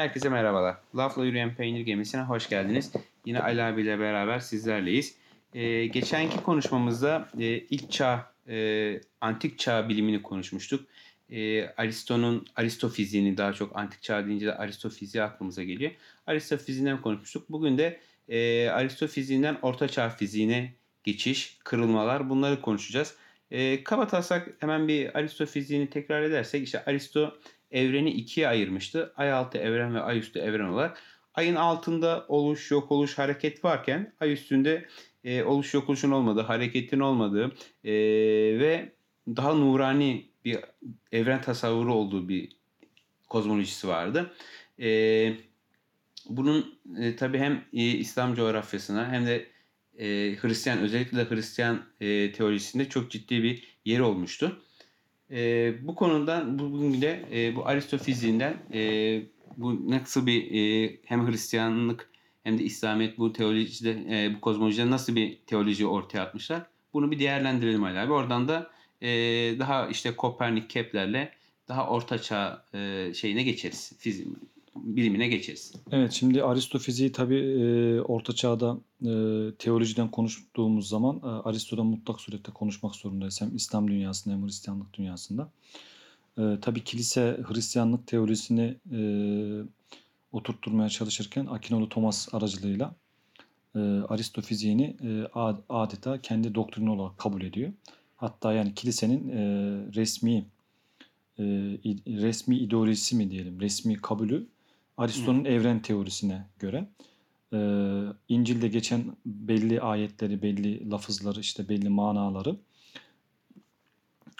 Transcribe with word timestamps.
Herkese 0.00 0.28
merhabalar. 0.28 0.76
Lafla 0.96 1.24
Yürüyen 1.24 1.54
Peynir 1.54 1.80
Gemisi'ne 1.80 2.22
hoş 2.22 2.48
geldiniz. 2.48 2.92
Yine 3.26 3.40
Ali 3.40 3.62
abiyle 3.62 3.98
beraber 3.98 4.38
sizlerleyiz. 4.38 5.14
Ee, 5.54 5.86
geçenki 5.86 6.42
konuşmamızda 6.42 7.28
e, 7.38 7.44
ilk 7.44 7.92
çağ, 7.92 8.32
e, 8.48 9.00
antik 9.20 9.58
çağ 9.58 9.88
bilimini 9.88 10.22
konuşmuştuk. 10.22 10.86
E, 11.30 11.68
Aristo'nun 11.68 12.46
Aristofiziğini 12.56 13.36
daha 13.36 13.52
çok 13.52 13.76
antik 13.76 14.02
çağ 14.02 14.26
deyince 14.26 14.46
de 14.46 14.54
Aristofiziği 14.54 15.24
aklımıza 15.24 15.62
geliyor. 15.62 15.92
Aristofiziğinden 16.26 17.00
konuşmuştuk. 17.02 17.50
Bugün 17.50 17.78
de 17.78 18.00
e, 18.28 18.68
Aristofiziğinden 18.68 19.58
Orta 19.62 19.88
Çağ 19.88 20.08
fiziğine 20.08 20.74
geçiş, 21.04 21.58
kırılmalar 21.64 22.30
bunları 22.30 22.60
konuşacağız. 22.60 23.16
E, 23.50 23.84
kaba 23.84 24.22
hemen 24.60 24.88
bir 24.88 25.18
Aristofiziğini 25.18 25.90
tekrar 25.90 26.22
edersek 26.22 26.64
işte 26.64 26.84
Aristo 26.84 27.38
evreni 27.70 28.10
ikiye 28.10 28.48
ayırmıştı. 28.48 29.12
Ay 29.16 29.32
altı 29.32 29.58
evren 29.58 29.94
ve 29.94 30.00
ay 30.00 30.18
üstü 30.18 30.38
evren 30.38 30.64
olarak. 30.64 31.02
Ayın 31.34 31.54
altında 31.54 32.24
oluş, 32.28 32.70
yok 32.70 32.92
oluş, 32.92 33.18
hareket 33.18 33.64
varken 33.64 34.12
ay 34.20 34.32
üstünde 34.32 34.86
e, 35.24 35.42
oluş, 35.42 35.74
yok 35.74 35.88
oluşun 35.88 36.10
olmadığı, 36.10 36.40
hareketin 36.40 37.00
olmadığı 37.00 37.52
e, 37.84 37.92
ve 38.58 38.92
daha 39.28 39.54
nurani 39.54 40.26
bir 40.44 40.58
evren 41.12 41.42
tasavvuru 41.42 41.94
olduğu 41.94 42.28
bir 42.28 42.48
kozmolojisi 43.28 43.88
vardı. 43.88 44.34
E, 44.80 45.32
bunun 46.28 46.78
e, 46.98 47.16
tabi 47.16 47.38
hem 47.38 47.64
e, 47.72 47.82
İslam 47.82 48.34
coğrafyasına 48.34 49.12
hem 49.12 49.26
de 49.26 49.46
e, 49.98 50.36
Hristiyan 50.40 50.78
özellikle 50.78 51.18
de 51.18 51.30
Hristiyan 51.30 51.82
e, 52.00 52.32
teorisinde 52.32 52.88
çok 52.88 53.10
ciddi 53.10 53.42
bir 53.42 53.78
yeri 53.84 54.02
olmuştu. 54.02 54.62
E, 55.30 55.72
bu 55.82 55.94
konuda 55.94 56.58
bugün 56.58 57.00
de 57.00 57.24
e, 57.32 57.56
bu 57.56 57.66
Aristofiziğinden 57.66 58.54
e, 58.74 59.22
bu 59.56 59.90
nasıl 59.90 60.26
bir 60.26 60.52
e, 60.52 60.96
hem 61.04 61.28
Hristiyanlık 61.28 62.10
hem 62.44 62.58
de 62.58 62.62
İslamiyet 62.62 63.18
bu 63.18 63.32
teolojide 63.32 63.90
e, 63.90 64.34
bu 64.34 64.40
kozmolojide 64.40 64.90
nasıl 64.90 65.16
bir 65.16 65.38
teoloji 65.46 65.86
ortaya 65.86 66.20
atmışlar? 66.20 66.62
Bunu 66.94 67.10
bir 67.10 67.18
değerlendirelim 67.18 67.84
Ali 67.84 67.98
abi. 67.98 68.12
Oradan 68.12 68.48
da 68.48 68.70
e, 69.00 69.08
daha 69.58 69.88
işte 69.88 70.16
Kopernik, 70.16 70.70
Kepler'le 70.70 71.28
daha 71.68 71.88
orta 71.88 72.22
çağ 72.22 72.64
e, 72.74 73.12
şeyine 73.14 73.42
geçeriz. 73.42 73.92
Fizik 73.98 74.26
bilimine 74.76 75.28
geçeriz. 75.28 75.72
Evet 75.90 76.12
şimdi 76.12 76.42
Aristofiziği 76.42 77.12
tabi 77.12 77.36
e, 77.36 78.00
Orta 78.00 78.34
Çağ'da 78.34 78.78
e, 79.02 79.12
teolojiden 79.58 80.10
konuştuğumuz 80.10 80.88
zaman 80.88 81.16
e, 81.16 81.26
Aristo'dan 81.26 81.86
mutlak 81.86 82.20
surette 82.20 82.52
konuşmak 82.52 82.94
zorundayız. 82.94 83.40
Hem 83.40 83.56
İslam 83.56 83.88
dünyasında 83.88 84.34
hem 84.34 84.46
Hristiyanlık 84.46 84.94
dünyasında. 84.94 85.50
E, 86.38 86.42
tabi 86.62 86.84
kilise 86.84 87.40
Hristiyanlık 87.44 88.06
teorisini 88.06 88.76
e, 88.92 89.00
oturtturmaya 90.32 90.88
çalışırken 90.88 91.46
Akinolu 91.46 91.88
Thomas 91.88 92.34
aracılığıyla 92.34 92.94
e, 93.74 93.78
Aristofiziğini 94.08 94.96
e, 95.02 95.24
adeta 95.68 96.20
kendi 96.20 96.54
doktrini 96.54 96.90
olarak 96.90 97.18
kabul 97.18 97.42
ediyor. 97.42 97.72
Hatta 98.16 98.52
yani 98.52 98.74
kilisenin 98.74 99.28
e, 99.28 99.42
resmi 99.94 100.46
e, 101.38 101.44
resmi 102.06 102.56
ideolojisi 102.56 103.16
mi 103.16 103.30
diyelim, 103.30 103.60
resmi 103.60 103.94
kabulü 103.94 104.46
Aristo'nun 105.00 105.44
evren 105.44 105.82
teorisine 105.82 106.46
göre 106.58 106.88
e, 107.52 107.58
İncil'de 108.28 108.68
geçen 108.68 109.16
belli 109.26 109.80
ayetleri, 109.80 110.42
belli 110.42 110.90
lafızları, 110.90 111.40
işte 111.40 111.68
belli 111.68 111.88
manaları 111.88 112.56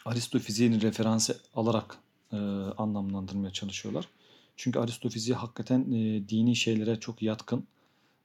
Aristo 0.05 0.39
fiziğini 0.39 0.83
referansı 0.83 1.41
alarak 1.55 1.99
e, 2.33 2.37
anlamlandırmaya 2.79 3.53
çalışıyorlar. 3.53 4.09
Çünkü 4.57 4.79
Aristo 4.79 5.09
fiziği 5.09 5.37
hakikaten 5.37 5.93
e, 5.93 6.29
dini 6.29 6.57
şeylere 6.57 7.01
çok 7.01 7.23
yatkın. 7.23 7.67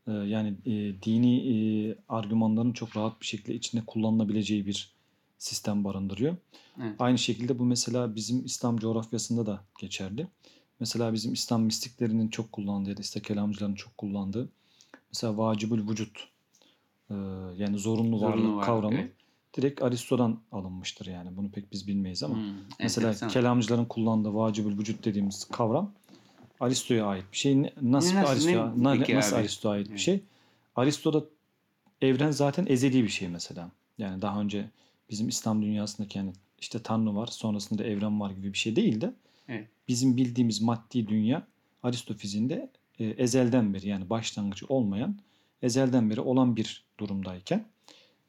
E, 0.07 0.11
yani 0.11 0.53
e, 0.65 0.71
dini 1.03 1.37
e, 1.37 1.95
argümanların 2.09 2.73
çok 2.73 2.97
rahat 2.97 3.21
bir 3.21 3.25
şekilde 3.25 3.55
içinde 3.55 3.83
kullanılabileceği 3.87 4.65
bir 4.65 4.95
sistem 5.37 5.83
barındırıyor. 5.83 6.35
Evet. 6.81 6.95
Aynı 6.99 7.17
şekilde 7.17 7.59
bu 7.59 7.65
mesela 7.65 8.15
bizim 8.15 8.45
İslam 8.45 8.77
coğrafyasında 8.77 9.45
da 9.45 9.63
geçerli. 9.79 10.27
Mesela 10.79 11.13
bizim 11.13 11.33
İslam 11.33 11.61
mistiklerinin 11.61 12.27
çok 12.27 12.51
kullandığı 12.51 12.89
ya 12.89 12.97
da 12.97 13.01
işte 13.01 13.19
kelamcıların 13.19 13.75
çok 13.75 13.97
kullandığı 13.97 14.49
mesela 15.11 15.37
vacibül 15.37 15.89
vücut 15.89 16.27
e, 17.09 17.13
yani 17.57 17.79
zorunlu, 17.79 18.17
zorunlu 18.17 18.55
varlık 18.55 18.65
kavramı 18.65 18.95
evet. 18.95 19.11
direkt 19.57 19.81
Aristo'dan 19.81 20.39
alınmıştır 20.51 21.05
yani. 21.05 21.37
Bunu 21.37 21.51
pek 21.51 21.71
biz 21.71 21.87
bilmeyiz 21.87 22.23
ama 22.23 22.35
hmm, 22.35 22.43
mesela 22.79 23.07
enteresan. 23.07 23.29
kelamcıların 23.29 23.85
kullandığı 23.85 24.35
vacibül 24.35 24.77
vücut 24.77 25.05
dediğimiz 25.05 25.43
kavram 25.43 25.91
Aristo'ya 26.59 27.05
ait 27.05 27.25
bir 27.31 27.37
şey. 27.37 27.61
Nasıl, 27.61 27.75
nasıl 27.81 28.15
Aristo'ya 28.15 28.73
ne, 28.77 29.15
nasıl 29.15 29.35
Aristo'ya 29.35 29.75
ait 29.75 29.87
evet. 29.87 29.97
bir 29.97 30.01
şey? 30.01 30.23
Aristo'da 30.75 31.23
evren 32.01 32.31
zaten 32.31 32.65
ezeli 32.69 33.03
bir 33.03 33.09
şey 33.09 33.27
mesela. 33.27 33.71
Yani 33.97 34.21
daha 34.21 34.41
önce 34.41 34.69
bizim 35.09 35.27
İslam 35.27 35.61
dünyasındaki 35.61 36.17
yani 36.17 36.33
işte 36.59 36.79
Tanrı 36.83 37.15
var 37.15 37.27
sonrasında 37.27 37.83
evren 37.83 38.19
var 38.19 38.31
gibi 38.31 38.53
bir 38.53 38.57
şey 38.57 38.75
değil 38.75 39.01
de 39.01 39.13
Evet. 39.47 39.67
Bizim 39.87 40.17
bildiğimiz 40.17 40.61
maddi 40.61 41.07
dünya 41.07 41.47
Aristofiziğinde 41.83 42.71
e, 42.99 43.05
ezelden 43.05 43.73
beri 43.73 43.87
yani 43.87 44.09
başlangıcı 44.09 44.65
olmayan 44.69 45.19
ezelden 45.61 46.09
beri 46.09 46.21
olan 46.21 46.55
bir 46.55 46.85
durumdayken 46.99 47.65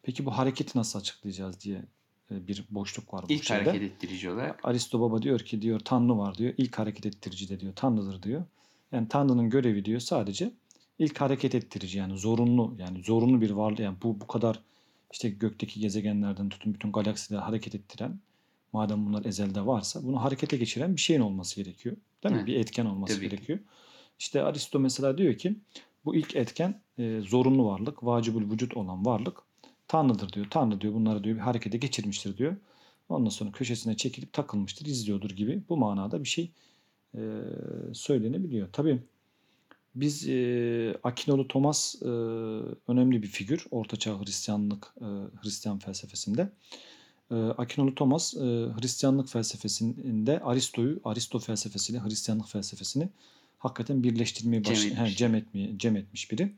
peki 0.03 0.27
bu 0.27 0.31
hareketi 0.31 0.79
nasıl 0.79 0.99
açıklayacağız 0.99 1.61
diye 1.61 1.83
e, 2.31 2.47
bir 2.47 2.65
boşluk 2.71 3.15
var 3.15 3.25
bu 3.29 3.33
İlk 3.33 3.45
şeyde. 3.45 3.63
hareket 3.63 3.83
ettirici 3.83 4.31
olarak. 4.31 4.61
Aristo 4.65 5.01
Baba 5.01 5.23
diyor 5.23 5.41
ki 5.41 5.63
diyor 5.63 5.81
Tanrı 5.81 6.19
var 6.19 6.39
diyor. 6.39 6.55
İlk 6.59 6.79
hareket 6.79 7.07
ettirici 7.07 7.49
de 7.49 7.61
diyor 7.61 7.73
Tanrı'dır 7.77 8.23
diyor. 8.23 8.45
Yani 8.93 9.09
Tanrı'nın 9.09 9.51
görevi 9.51 9.85
diyor 9.85 10.01
sadece 10.01 10.53
ilk 10.99 11.21
hareket 11.21 11.55
ettirici 11.55 11.99
yani 11.99 12.19
zorunlu 12.19 12.75
yani 12.79 13.03
zorunlu 13.03 13.41
bir 13.41 13.51
varlık 13.51 13.79
yani 13.81 13.97
bu 14.03 14.21
bu 14.21 14.27
kadar 14.27 14.61
işte 15.13 15.29
gökteki 15.29 15.81
gezegenlerden 15.81 16.49
tutun 16.49 16.75
bütün 16.75 16.93
galaksiler 16.93 17.39
hareket 17.39 17.75
ettiren 17.75 18.21
Madem 18.77 19.07
bunlar 19.07 19.25
ezelde 19.25 19.67
varsa 19.67 20.05
bunu 20.05 20.23
harekete 20.25 20.57
geçiren 20.57 20.97
bir 20.97 21.01
şeyin 21.01 21.21
olması 21.21 21.57
gerekiyor. 21.57 21.97
Değil 22.25 22.35
mi? 22.35 22.43
Hı. 22.43 22.47
Bir 22.47 22.57
etken 22.57 22.87
olması 22.87 23.17
Tabii 23.17 23.29
gerekiyor. 23.29 23.59
Ki. 23.59 23.65
İşte 24.19 24.43
Aristo 24.43 24.79
mesela 24.81 25.19
diyor 25.19 25.35
ki 25.35 25.57
bu 26.05 26.15
ilk 26.15 26.37
etken 26.37 26.81
e, 26.99 27.21
zorunlu 27.21 27.67
varlık, 27.67 28.05
vacibül 28.05 28.51
vücut 28.51 28.77
olan 28.77 29.07
varlık 29.07 29.43
Tanrı'dır 29.89 30.33
diyor. 30.33 30.47
Tanrı 30.51 30.81
diyor 30.81 30.95
bunları 30.95 31.25
diyor 31.25 31.37
bir 31.37 31.41
harekete 31.41 31.79
geçirmiştir 31.79 32.37
diyor. 32.37 32.57
Ondan 33.09 33.31
sonra 33.31 33.53
köşesine 33.53 33.97
çekilip 33.97 34.33
takılmıştır, 34.33 34.87
izliyordur 34.87 35.31
gibi 35.31 35.63
bu 35.69 35.77
manada 35.77 36.25
bir 36.25 36.29
şey 36.29 36.51
e, 37.15 37.21
söylenebiliyor. 37.93 38.69
Tabii 38.73 39.03
biz 39.95 40.29
e, 40.29 40.99
Akinolu 41.03 41.49
Thomas 41.49 42.03
e, 42.03 42.07
önemli 42.89 43.23
bir 43.23 43.29
figür 43.29 43.67
Ortaçağ 43.71 44.21
Hristiyanlık 44.21 44.95
e, 45.01 45.07
Hristiyan 45.43 45.79
felsefesinde. 45.79 46.51
E, 47.31 47.35
Akinolu 47.35 47.95
Thomas 47.95 48.35
e, 48.35 48.39
Hristiyanlık 48.81 49.29
felsefesinde 49.29 50.41
Aristo'yu, 50.41 51.01
Aristo 51.05 51.39
felsefesiyle 51.39 52.01
Hristiyanlık 52.01 52.49
felsefesini 52.49 53.09
hakikaten 53.59 54.03
birleştirmeye 54.03 54.65
baş, 54.65 54.83
cem, 54.83 54.93
etmiş. 54.93 55.13
He, 55.13 55.17
cem, 55.17 55.35
etmeye, 55.35 55.79
cem 55.79 55.97
etmiş 55.97 56.31
biri. 56.31 56.53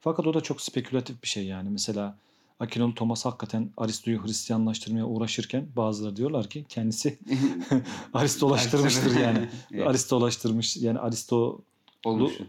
Fakat 0.00 0.26
o 0.26 0.34
da 0.34 0.40
çok 0.40 0.60
spekülatif 0.60 1.22
bir 1.22 1.28
şey 1.28 1.46
yani. 1.46 1.70
Mesela 1.70 2.18
Akinolu 2.60 2.94
Thomas 2.94 3.24
hakikaten 3.24 3.70
Aristo'yu 3.76 4.24
Hristiyanlaştırmaya 4.24 5.06
uğraşırken 5.06 5.66
bazıları 5.76 6.16
diyorlar 6.16 6.50
ki 6.50 6.64
kendisi 6.68 7.18
Aristolaştırmıştır 8.14 9.16
yani. 9.20 9.48
Aristolaştırmış 9.86 10.76
yani 10.76 10.98
Aristo 10.98 11.60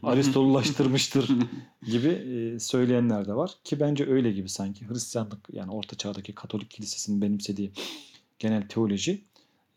Aristolulaştırmıştır 0.03 1.29
gibi 1.91 2.07
e, 2.07 2.59
söyleyenler 2.59 3.27
de 3.27 3.35
var. 3.35 3.55
Ki 3.63 3.79
bence 3.79 4.07
öyle 4.07 4.31
gibi 4.31 4.49
sanki. 4.49 4.89
Hristiyanlık 4.89 5.47
yani 5.53 5.71
Orta 5.71 5.97
Çağ'daki 5.97 6.35
Katolik 6.35 6.71
Kilisesi'nin 6.71 7.21
benimsediği 7.21 7.71
genel 8.39 8.67
teoloji 8.67 9.21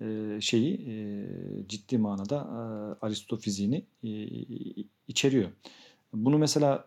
e, 0.01 0.39
şeyi 0.41 0.75
e, 0.75 1.27
ciddi 1.69 1.99
manada 1.99 2.49
Aristo 3.03 3.37
fiziğini 3.37 3.83
içeriyor. 5.09 5.49
Bunu 6.13 6.39
mesela 6.39 6.85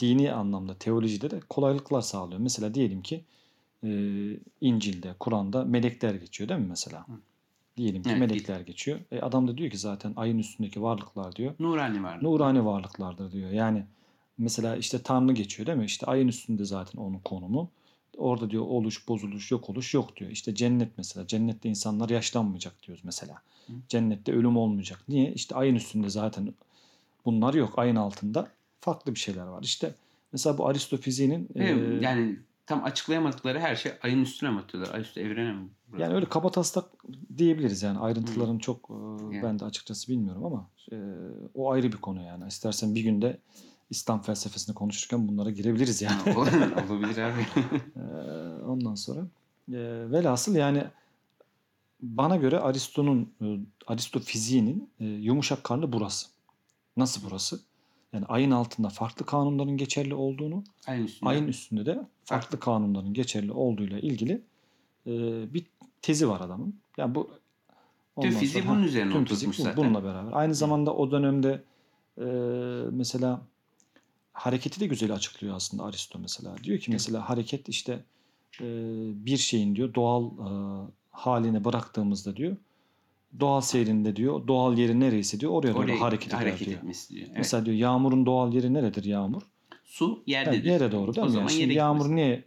dini 0.00 0.32
anlamda 0.32 0.74
teolojide 0.74 1.30
de 1.30 1.40
kolaylıklar 1.48 2.00
sağlıyor. 2.00 2.40
Mesela 2.40 2.74
diyelim 2.74 3.02
ki 3.02 3.24
İncil'de, 4.60 5.14
Kur'an'da 5.20 5.64
melekler 5.64 6.14
geçiyor 6.14 6.48
değil 6.48 6.60
mi 6.60 6.66
mesela? 6.68 7.06
Diyelim 7.80 8.02
ki 8.02 8.10
evet, 8.10 8.20
melekler 8.20 8.56
değil. 8.56 8.66
geçiyor. 8.66 8.98
E 9.12 9.20
adam 9.20 9.48
da 9.48 9.58
diyor 9.58 9.70
ki 9.70 9.78
zaten 9.78 10.12
ayın 10.16 10.38
üstündeki 10.38 10.82
varlıklar 10.82 11.36
diyor. 11.36 11.54
Nurani 11.58 12.02
varlıklar. 12.02 12.30
Nurani 12.30 12.64
varlıklardır 12.64 13.32
diyor. 13.32 13.50
Yani 13.50 13.84
mesela 14.38 14.76
işte 14.76 15.02
Tanrı 15.02 15.32
geçiyor 15.32 15.66
değil 15.66 15.78
mi? 15.78 15.84
İşte 15.84 16.06
ayın 16.06 16.28
üstünde 16.28 16.64
zaten 16.64 17.00
onun 17.00 17.18
konumu. 17.18 17.70
Orada 18.18 18.50
diyor 18.50 18.62
oluş, 18.62 19.08
bozuluş, 19.08 19.50
yok 19.50 19.70
oluş 19.70 19.94
yok 19.94 20.16
diyor. 20.16 20.30
İşte 20.30 20.54
cennet 20.54 20.98
mesela. 20.98 21.26
Cennette 21.26 21.68
insanlar 21.68 22.08
yaşlanmayacak 22.08 22.82
diyoruz 22.86 23.04
mesela. 23.04 23.34
Hı. 23.66 23.72
Cennette 23.88 24.32
ölüm 24.32 24.56
olmayacak. 24.56 25.02
Niye? 25.08 25.32
İşte 25.32 25.54
ayın 25.54 25.74
üstünde 25.74 26.10
zaten 26.10 26.54
bunlar 27.24 27.54
yok. 27.54 27.78
Ayın 27.78 27.96
altında 27.96 28.48
farklı 28.80 29.14
bir 29.14 29.20
şeyler 29.20 29.46
var. 29.46 29.62
İşte 29.62 29.94
mesela 30.32 30.58
bu 30.58 30.66
Aristofiziğinin... 30.66 31.48
E, 31.54 31.64
yani 32.00 32.36
tam 32.70 32.84
açıklayamadıkları 32.84 33.60
her 33.60 33.76
şey 33.76 33.92
ayın 34.02 34.22
üstüne 34.22 34.50
mi 34.50 34.58
atıyorlar? 34.58 34.94
Ay 34.94 35.00
üstü 35.00 35.20
evrene 35.20 35.52
mi? 35.52 35.68
Yani 35.98 36.14
öyle 36.14 36.26
kaba 36.28 36.50
taslak 36.50 36.84
diyebiliriz 37.36 37.82
yani 37.82 37.98
ayrıntıların 37.98 38.58
çok 38.58 38.90
e, 38.90 38.94
Yani. 39.34 39.42
ben 39.42 39.58
de 39.58 39.64
açıkçası 39.64 40.12
bilmiyorum 40.12 40.44
ama 40.44 40.70
e, 40.92 40.96
o 41.54 41.70
ayrı 41.70 41.92
bir 41.92 41.96
konu 41.96 42.22
yani. 42.22 42.48
İstersen 42.48 42.94
bir 42.94 43.00
günde 43.00 43.38
İslam 43.90 44.22
felsefesini 44.22 44.74
konuşurken 44.74 45.28
bunlara 45.28 45.50
girebiliriz 45.50 46.02
yani. 46.02 46.36
Olabilir 46.90 47.18
abi. 47.18 47.46
Ee, 47.96 48.00
ondan 48.66 48.94
sonra 48.94 49.20
e, 49.68 49.78
velhasıl 50.10 50.54
yani 50.56 50.84
bana 52.02 52.36
göre 52.36 52.60
Aristo'nun 52.60 53.32
e, 53.42 53.58
Aristo 53.86 54.20
fiziğinin 54.20 54.90
e, 55.00 55.04
yumuşak 55.04 55.64
karnı 55.64 55.92
burası. 55.92 56.26
Nasıl 56.96 57.30
burası? 57.30 57.60
Yani 58.12 58.26
ayın 58.26 58.50
altında 58.50 58.88
farklı 58.88 59.26
kanunların 59.26 59.76
geçerli 59.76 60.14
olduğunu, 60.14 60.64
ayın 60.86 61.04
üstünde. 61.04 61.30
ayın 61.30 61.48
üstünde 61.48 61.86
de 61.86 62.00
farklı 62.24 62.60
kanunların 62.60 63.14
geçerli 63.14 63.52
olduğuyla 63.52 63.98
ilgili 63.98 64.42
e, 65.06 65.10
bir 65.54 65.66
tezi 66.02 66.28
var 66.28 66.40
adamın. 66.40 66.74
Yani 66.96 67.14
bu 67.14 67.30
Tüm 68.20 68.30
fiziği 68.30 68.66
bunun 68.68 68.82
üzerine 68.82 69.12
tüm 69.12 69.24
fizik 69.24 69.48
bu- 69.48 69.52
zaten. 69.62 69.76
bununla 69.76 70.04
beraber. 70.04 70.32
Aynı 70.32 70.54
zamanda 70.54 70.94
o 70.94 71.10
dönemde 71.10 71.62
e, 72.18 72.24
mesela 72.90 73.40
hareketi 74.32 74.80
de 74.80 74.86
güzel 74.86 75.14
açıklıyor 75.14 75.54
aslında 75.56 75.84
Aristo 75.84 76.18
mesela. 76.18 76.56
Diyor 76.64 76.78
ki 76.78 76.90
mesela 76.90 77.28
hareket 77.28 77.68
işte 77.68 77.92
e, 78.60 78.64
bir 79.26 79.36
şeyin 79.36 79.76
diyor 79.76 79.94
doğal 79.94 80.24
e, 80.24 80.50
haline 81.10 81.64
bıraktığımızda 81.64 82.36
diyor 82.36 82.56
doğal 83.40 83.60
seyrinde 83.60 84.16
diyor 84.16 84.46
doğal 84.46 84.78
yeri 84.78 85.00
nereyse 85.00 85.40
diyor 85.40 85.52
oraya 85.52 85.74
doğru 85.74 85.78
Oraya 85.78 86.00
hareket 86.00 86.28
eder 86.28 86.36
hareket 86.38 86.68
diyor. 86.68 86.78
etmesi 86.78 87.14
diyor. 87.14 87.26
Evet. 87.26 87.38
Mesela 87.38 87.66
diyor 87.66 87.76
yağmurun 87.76 88.26
doğal 88.26 88.52
yeri 88.54 88.74
neredir 88.74 89.04
yağmur? 89.04 89.42
Su 89.84 90.22
yerdedir. 90.26 90.56
Yani 90.64 90.68
yere 90.68 90.92
doğru 90.92 91.14
değil 91.14 91.22
o 91.24 91.26
mi? 91.26 91.32
zaman 91.32 91.48
Yani 91.48 91.58
şimdi 91.58 91.74
yağmur 91.74 91.98
gitmesi. 92.04 92.14
niye 92.16 92.44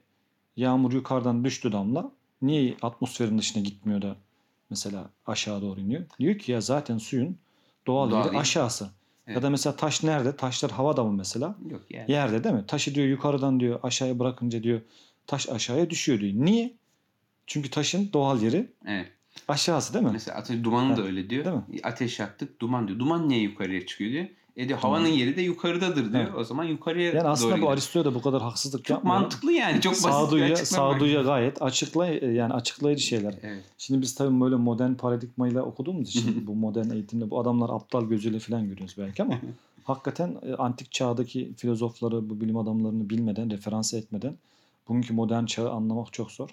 yağmur 0.57 0.93
yukarıdan 0.93 1.43
düştü 1.43 1.71
damla 1.71 2.11
niye 2.41 2.75
atmosferin 2.81 3.37
dışına 3.37 3.63
gitmiyor 3.63 4.01
da 4.01 4.15
mesela 4.69 5.09
aşağı 5.25 5.61
doğru 5.61 5.79
iniyor? 5.79 6.03
Diyor 6.19 6.37
ki 6.37 6.51
ya 6.51 6.61
zaten 6.61 6.97
suyun 6.97 7.37
doğal, 7.87 8.11
Doğal 8.11 8.19
yeri 8.19 8.27
yeri. 8.33 8.37
aşağısı. 8.41 8.89
Evet. 9.27 9.35
Ya 9.37 9.43
da 9.43 9.49
mesela 9.49 9.75
taş 9.75 10.03
nerede? 10.03 10.35
Taşlar 10.35 10.71
havada 10.71 11.03
mı 11.03 11.13
mesela? 11.13 11.55
Yok 11.69 11.81
yer. 11.91 12.07
Yerde 12.07 12.43
değil 12.43 12.55
mi? 12.55 12.63
Taşı 12.67 12.95
diyor 12.95 13.07
yukarıdan 13.07 13.59
diyor 13.59 13.79
aşağıya 13.83 14.19
bırakınca 14.19 14.63
diyor 14.63 14.81
taş 15.27 15.49
aşağıya 15.49 15.89
düşüyor 15.89 16.19
diyor. 16.19 16.33
Niye? 16.45 16.73
Çünkü 17.47 17.69
taşın 17.69 18.09
doğal 18.13 18.41
yeri 18.41 18.73
Evet. 18.85 19.11
Aşağısı 19.47 19.93
değil 19.93 20.05
mi? 20.05 20.11
Mesela 20.13 20.37
ateş 20.37 20.63
dumanı 20.63 20.97
da 20.97 21.03
öyle 21.03 21.29
diyor. 21.29 21.45
değil 21.45 21.55
mi? 21.55 21.63
Ateş 21.83 22.19
yaktık 22.19 22.61
duman 22.61 22.87
diyor. 22.87 22.99
Duman 22.99 23.29
niye 23.29 23.41
yukarıya 23.41 23.85
çıkıyor 23.85 24.11
diyor. 24.11 24.25
E 24.57 24.67
diyor 24.67 24.79
havanın 24.79 25.07
yeri 25.07 25.35
de 25.35 25.41
yukarıdadır 25.41 26.13
diyor. 26.13 26.23
Evet. 26.23 26.35
O 26.37 26.43
zaman 26.43 26.63
yukarıya 26.63 27.11
Yani 27.13 27.27
aslında 27.27 27.61
bu. 27.61 27.69
Aristo'ya 27.69 28.05
da 28.05 28.15
bu 28.15 28.21
kadar 28.21 28.41
haksızlık 28.41 28.85
Çok 28.85 28.97
yapmıyor. 28.97 29.19
mantıklı 29.19 29.51
yani. 29.51 29.81
Çok 29.81 29.93
basit 29.93 30.05
açıklama. 30.05 30.93
sağduyuya 30.93 31.21
gayet 31.21 31.61
açıklay 31.61 32.35
yani 32.35 32.53
açıklayıcı 32.53 33.03
şeyler. 33.03 33.35
Evet. 33.43 33.63
Şimdi 33.77 34.01
biz 34.01 34.15
tabii 34.15 34.41
böyle 34.41 34.55
modern 34.55 34.93
paradigmayla 34.93 35.61
okuduğumuz 35.61 36.09
için 36.09 36.47
bu 36.47 36.55
modern 36.55 36.89
eğitimde 36.89 37.29
bu 37.29 37.39
adamlar 37.39 37.69
aptal 37.69 38.05
gözüyle 38.05 38.39
falan 38.39 38.67
görüyoruz 38.67 38.95
belki 38.97 39.23
ama 39.23 39.33
hakikaten 39.83 40.35
e, 40.43 40.53
antik 40.53 40.91
çağdaki 40.91 41.53
filozofları, 41.57 42.29
bu 42.29 42.41
bilim 42.41 42.57
adamlarını 42.57 43.09
bilmeden, 43.09 43.51
referans 43.51 43.93
etmeden 43.93 44.35
bugünkü 44.87 45.13
modern 45.13 45.45
çağı 45.45 45.71
anlamak 45.71 46.13
çok 46.13 46.31
zor. 46.31 46.49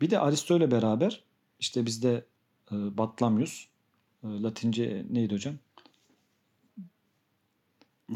Bir 0.00 0.10
de 0.10 0.18
Aristo 0.18 0.56
ile 0.56 0.70
beraber 0.70 1.22
işte 1.60 1.86
bizde 1.86 2.24
e, 2.72 2.74
Batlamyus, 2.98 3.66
e, 4.24 4.26
Latince 4.42 5.04
neydi 5.10 5.34
hocam? 5.34 5.54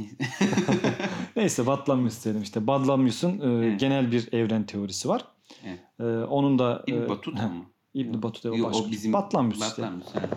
Neyse 1.37 1.67
Batlamyus 1.67 2.25
diyelim 2.25 2.43
işte. 2.43 2.67
Batlamyus'un 2.67 3.41
e, 3.41 3.67
Evet. 3.67 3.81
genel 3.81 4.12
bir 4.12 4.32
evren 4.32 4.67
teorisi 4.67 5.08
var. 5.08 5.25
Evet. 5.67 5.81
E, 6.00 6.05
onun 6.25 6.58
da 6.58 6.82
İbn 6.87 7.02
e, 7.02 7.08
Battuta 7.08 7.49
mı? 7.49 7.64
İbn 7.94 8.23
Battuta 8.23 8.50
o 8.50 8.56
Yok, 8.56 8.69
başka. 8.70 8.85
o 8.85 8.91
bizim 8.91 9.12
Batlamyus 9.12 9.55
işte. 9.62 9.82
Batlamyus. 9.82 10.06
evet. 10.19 10.29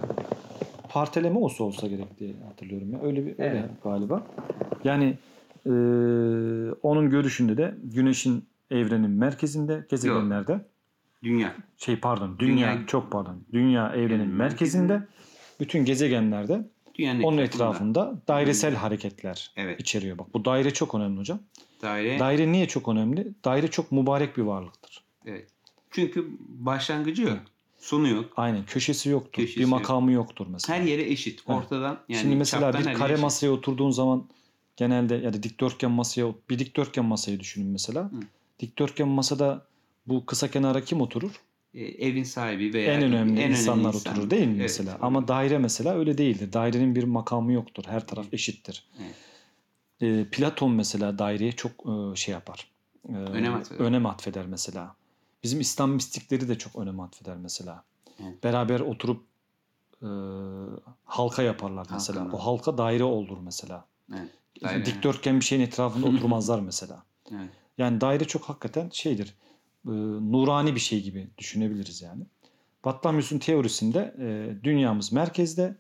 Partelemos 0.90 1.62
olsa 1.62 1.88
gerek 1.88 2.20
diye 2.20 2.34
hatırlıyorum 2.48 2.94
ya. 2.94 3.02
Öyle 3.02 3.26
bir 3.26 3.32
öyle 3.32 3.44
Evet. 3.44 3.70
galiba. 3.84 4.28
Yani 4.84 5.18
e, 5.66 5.70
onun 6.84 7.10
görüşünde 7.10 7.58
de 7.58 7.76
güneşin 7.84 8.46
evrenin 8.72 9.12
merkezinde, 9.12 9.86
gezegenlerde 9.90 10.66
Dünya. 11.24 11.56
şey 11.78 11.96
pardon, 12.00 12.40
dünya, 12.40 12.74
Dünya- 12.74 12.88
çok 12.88 13.12
pardon. 13.12 13.44
Dünya 13.54 13.90
evrenin 13.90 14.06
Evrenin 14.08 14.28
merkezinde, 14.28 15.08
bütün 15.60 15.86
gezegenlerde 15.86 16.68
Dünyanın 16.96 17.24
onun 17.24 17.38
etrafında. 17.38 18.22
dairesel 18.28 18.76
hareketler 18.76 19.52
Evet. 19.56 19.80
içeriyor. 19.82 20.18
Bak 20.18 20.34
bu 20.34 20.46
daire 20.46 20.74
çok 20.74 20.96
önemli 20.96 21.20
hocam. 21.20 21.40
Daire. 21.82 22.20
Daire 22.20 22.52
niye 22.52 22.68
çok 22.68 22.88
önemli? 22.88 23.28
Daire 23.46 23.68
çok 23.68 23.92
mübarek 23.92 24.38
bir 24.38 24.42
varlıktır. 24.42 25.04
evet. 25.26 25.48
Çünkü 25.92 26.28
başlangıcı 26.40 27.22
yok. 27.24 27.40
Sonu 27.78 28.08
yok. 28.08 28.34
Aynen 28.38 28.66
köşesi 28.66 29.10
yoktur. 29.10 29.32
Köşesi 29.42 29.58
bir 29.58 29.62
yok. 29.62 29.72
makamı 29.72 30.12
yoktur 30.12 30.48
mesela. 30.50 30.80
Her 30.80 30.84
yere 30.84 31.02
eşit. 31.12 31.44
Evet. 31.48 31.58
Ortadan 31.60 32.00
yani 32.10 32.22
Şimdi 32.22 32.36
mesela 32.36 32.74
bir 32.74 32.94
kare 32.94 33.14
eşit. 33.14 33.24
masaya 33.24 33.50
oturduğun 33.50 33.92
zaman 33.92 34.24
genelde 34.76 35.16
ya 35.16 35.34
da 35.34 35.44
dikdörtgen 35.44 35.92
masaya 35.92 36.28
bir 36.50 36.60
dikdörtgen 36.60 37.06
masayı 37.06 37.40
düşünün 37.40 37.68
mesela. 37.68 38.04
Hı. 38.04 38.10
Dikdörtgen 38.60 39.08
masada 39.08 39.66
bu 40.08 40.26
kısa 40.26 40.52
kenara 40.52 40.82
kim 40.84 41.02
oturur? 41.02 41.32
E, 41.74 41.84
evin 41.84 42.24
sahibi 42.24 42.74
veya 42.74 42.94
en 42.94 43.04
önemli 43.04 43.42
en 43.42 43.50
insanlar 43.52 43.94
insan. 43.94 44.14
oturur 44.14 44.30
değil 44.30 44.48
mi 44.48 44.52
Evet, 44.52 44.62
mesela? 44.62 44.92
öyle. 44.94 45.02
Ama 45.04 45.28
daire 45.28 45.58
mesela 45.58 45.96
öyle 45.98 46.18
değildir. 46.18 46.54
Dairenin 46.54 46.96
bir 46.96 47.04
makamı 47.04 47.54
yoktur. 47.54 47.84
Her 47.88 48.08
taraf 48.08 48.34
eşittir. 48.34 48.84
Evet. 49.02 49.16
Ee, 50.02 50.26
Platon 50.32 50.72
mesela 50.72 51.20
daireye 51.20 51.52
çok 51.52 51.72
e, 51.72 52.16
şey 52.16 52.32
yapar. 52.34 52.68
Ee, 53.10 53.14
Önem 53.14 53.54
atfeder. 53.56 53.86
önem 53.86 54.06
atfeder 54.06 54.46
mesela. 54.46 54.96
Bizim 55.44 55.60
İslam 55.60 55.92
mistikleri 55.92 56.48
de 56.48 56.58
çok 56.58 56.76
önem 56.76 57.00
atfeder 57.00 57.38
mesela. 57.38 57.84
Evet. 58.24 58.44
Beraber 58.44 58.80
oturup 58.80 59.24
e, 60.02 60.08
halka 61.06 61.42
yaparlar 61.44 61.88
mesela. 61.92 62.22
Halka. 62.22 62.38
O 62.38 62.40
halka 62.40 62.78
daire 62.78 63.04
olur 63.04 63.38
mesela. 63.44 63.86
Evet. 64.14 64.30
Daire. 64.64 64.86
Dikdörtgen 64.86 65.40
bir 65.40 65.46
şeyin 65.46 65.62
etrafında 65.62 66.06
oturmazlar 66.16 66.60
mesela. 66.60 67.04
Evet. 67.32 67.50
Yani 67.78 68.02
daire 68.02 68.26
çok 68.26 68.44
hakikaten 68.44 68.90
şeydir. 68.94 69.34
E, 69.88 69.92
nurani 70.32 70.76
bir 70.76 70.80
şey 70.80 71.04
gibi 71.04 71.28
düşünebiliriz 71.38 72.02
yani. 72.02 72.24
Batlamyus'un 72.86 73.40
teorisinde 73.40 74.16
e, 74.20 74.56
dünyamız 74.64 75.12
merkezde, 75.12 75.76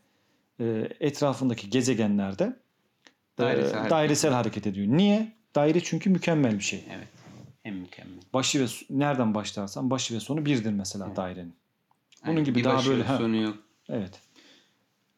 e, 0.59 0.89
etrafındaki 0.99 1.69
gezegenlerde 1.69 2.43
e, 2.43 2.57
Dairesel 3.37 3.73
hareket. 3.73 3.91
dairesel 3.91 4.33
hareket 4.33 4.67
ediyor. 4.67 4.87
Niye? 4.87 5.33
Daire 5.55 5.79
çünkü 5.83 6.09
mükemmel 6.09 6.53
bir 6.53 6.63
şey. 6.63 6.83
Evet. 6.95 7.07
En 7.65 7.73
mükemmel. 7.73 8.19
Başı 8.33 8.59
ve 8.59 8.65
nereden 8.89 9.35
başlarsan 9.35 9.89
başı 9.89 10.15
ve 10.15 10.19
sonu 10.19 10.45
birdir 10.45 10.71
mesela 10.71 11.05
Evet. 11.07 11.17
dairenin. 11.17 11.55
Bunun 12.23 12.31
Aynen. 12.31 12.43
gibi 12.43 12.59
bir 12.59 12.63
daha 12.63 12.77
başı 12.77 12.89
böyle, 12.89 13.03
ha. 13.03 13.17
sonu 13.17 13.35
yok. 13.35 13.57
Evet. 13.89 14.21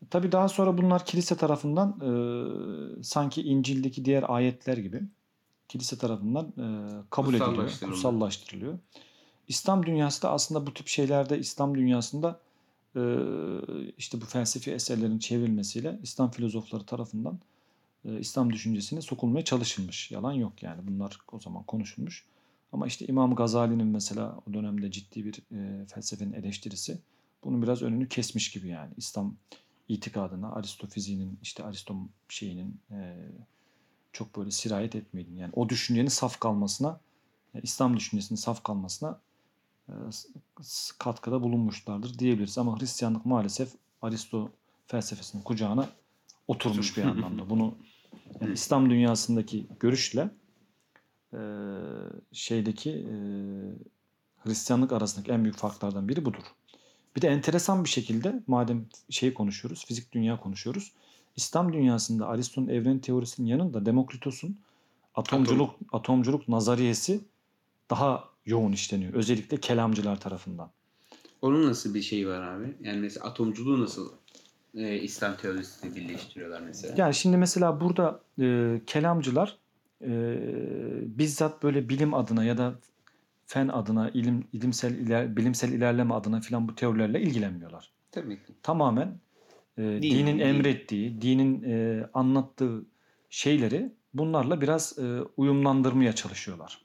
Tabii 0.10 0.32
daha 0.32 0.48
sonra 0.48 0.78
bunlar 0.78 1.06
kilise 1.06 1.38
tarafından 1.38 1.90
e, 1.90 3.04
sanki 3.04 3.42
İncil'deki 3.42 4.06
diğer 4.06 4.26
ayetler 4.28 4.78
gibi 4.78 5.02
kilise 5.70 5.98
tarafından 5.98 6.46
e, 6.46 6.66
kabul 7.10 7.34
ediliyor, 7.34 7.72
Kutsallaştırılıyor. 7.80 8.80
İslam 9.48 9.86
dünyası 9.86 10.22
da 10.22 10.32
aslında 10.32 10.68
bu 10.68 10.74
tip 10.74 10.88
şeylerde 10.88 11.40
İslam 11.40 11.76
dünyasında 11.76 12.40
e, 12.96 13.02
işte 13.98 14.22
bu 14.22 14.26
felsefi 14.26 14.72
eserlerin 14.72 15.20
çevrilmesiyle 15.20 16.00
İslam 16.04 16.32
filozofları 16.32 16.84
tarafından 16.84 17.40
e, 18.06 18.20
İslam 18.20 18.54
düşüncesine 18.54 19.02
sokulmaya 19.02 19.46
çalışılmış. 19.46 20.12
Yalan 20.12 20.34
yok 20.34 20.64
yani 20.64 20.82
bunlar 20.88 21.18
o 21.32 21.40
zaman 21.40 21.64
konuşulmuş. 21.64 22.26
Ama 22.74 22.88
işte 22.88 23.08
İmam 23.08 23.36
Gazali'nin 23.36 23.88
mesela 23.88 24.40
o 24.50 24.54
dönemde 24.54 24.92
ciddi 24.92 25.26
bir 25.26 25.42
e, 25.52 25.86
felsefenin 25.86 26.34
eleştirisi 26.34 27.00
bunun 27.44 27.62
biraz 27.62 27.82
önünü 27.82 28.08
kesmiş 28.08 28.52
gibi 28.52 28.68
yani. 28.68 28.94
İslam 28.98 29.36
itikadına 29.88 30.52
Aristo 30.52 30.88
fiziğinin 30.88 31.40
işte 31.42 31.64
Aristo 31.64 31.96
şeyinin 32.30 32.80
e, 32.92 33.16
çok 34.14 34.38
böyle 34.38 34.52
sirayet 34.52 34.96
etmeyin. 34.96 35.36
Yani 35.36 35.52
o 35.56 35.70
düşüncenin 35.70 36.08
saf 36.08 36.40
kalmasına, 36.40 37.00
e, 37.56 37.62
İslam 37.62 37.98
düşüncesinin 37.98 38.38
saf 38.40 38.64
kalmasına 38.64 39.20
e, 39.90 39.94
katkıda 41.00 41.44
bulunmuşlardır 41.44 42.20
diyebiliriz. 42.20 42.58
Ama 42.58 42.80
Hristiyanlık 42.80 43.26
maalesef 43.26 43.70
Aristo 44.02 44.50
felsefesinin 44.88 45.44
kucağına 45.44 45.90
oturmuş 46.48 46.98
bir 46.98 47.04
anlamda. 47.04 47.50
Bunu 47.50 47.76
yani 48.42 48.54
İslam 48.54 48.90
dünyasındaki 48.90 49.68
görüşle 49.80 50.30
e, 51.34 51.40
şeydeki 52.32 52.92
e, 52.92 53.16
Hristiyanlık 54.38 54.92
arasındaki 54.92 55.32
en 55.32 55.44
büyük 55.44 55.58
farklardan 55.58 56.10
biri 56.10 56.26
budur. 56.26 56.44
Bir 57.16 57.22
de 57.22 57.28
enteresan 57.28 57.84
bir 57.84 57.90
şekilde 57.90 58.44
madem 58.48 58.86
şey 59.10 59.34
konuşuyoruz, 59.34 59.86
fizik 59.86 60.12
dünya 60.12 60.40
konuşuyoruz. 60.40 60.92
İslam 61.40 61.74
dünyasında 61.74 62.28
Aristo'nun 62.28 62.68
evren 62.68 63.00
teorisinin 63.00 63.48
yanında 63.48 63.86
Demokritos'un 63.86 64.58
atomculuk 65.16 65.76
atomculuk 65.92 66.50
nazariyesi 66.50 67.22
daha 67.90 68.30
yoğun 68.46 68.72
işleniyor. 68.72 69.14
Özellikle 69.14 69.58
kelamcılar 69.58 70.20
tarafından. 70.20 70.72
Onun 71.42 71.68
nasıl 71.68 71.94
bir 71.94 72.02
şey 72.02 72.28
var 72.28 72.42
abi? 72.42 72.76
Yani 72.84 73.00
mesela 73.00 73.26
atomculuğu 73.26 73.82
nasıl 73.82 74.12
e, 74.76 75.00
İslam 75.00 75.38
teorisiyle 75.38 75.96
birleştiriyorlar 75.96 76.62
mesela? 76.62 76.96
Yani 76.98 77.14
şimdi 77.14 77.38
mesela 77.38 77.82
burada 77.82 78.22
e, 78.40 78.82
kelamcılar 78.88 79.58
e, 80.02 80.10
bizzat 81.18 81.64
böyle 81.64 81.90
bilim 81.90 82.14
adına 82.14 82.44
ya 82.44 82.58
da 82.58 82.74
fen 83.46 83.68
adına, 83.68 84.10
ilim 84.10 84.48
ilimsel 84.54 84.94
iler, 84.96 85.38
bilimsel 85.38 85.72
ilerleme 85.72 86.14
adına 86.14 86.42
filan 86.42 86.68
bu 86.68 86.76
teorilerle 86.76 87.22
ilgilenmiyorlar. 87.22 87.92
Tabii 88.12 88.36
ki. 88.36 88.54
Tamamen 88.64 89.20
e, 89.80 90.02
dinin 90.02 90.40
din. 90.40 90.40
emrettiği, 90.40 91.22
dinin 91.22 91.64
e, 91.64 92.06
anlattığı 92.14 92.86
şeyleri 93.30 93.92
bunlarla 94.14 94.62
biraz 94.62 95.00
e, 95.00 95.22
uyumlandırmaya 95.38 96.16
çalışıyorlar. 96.16 96.82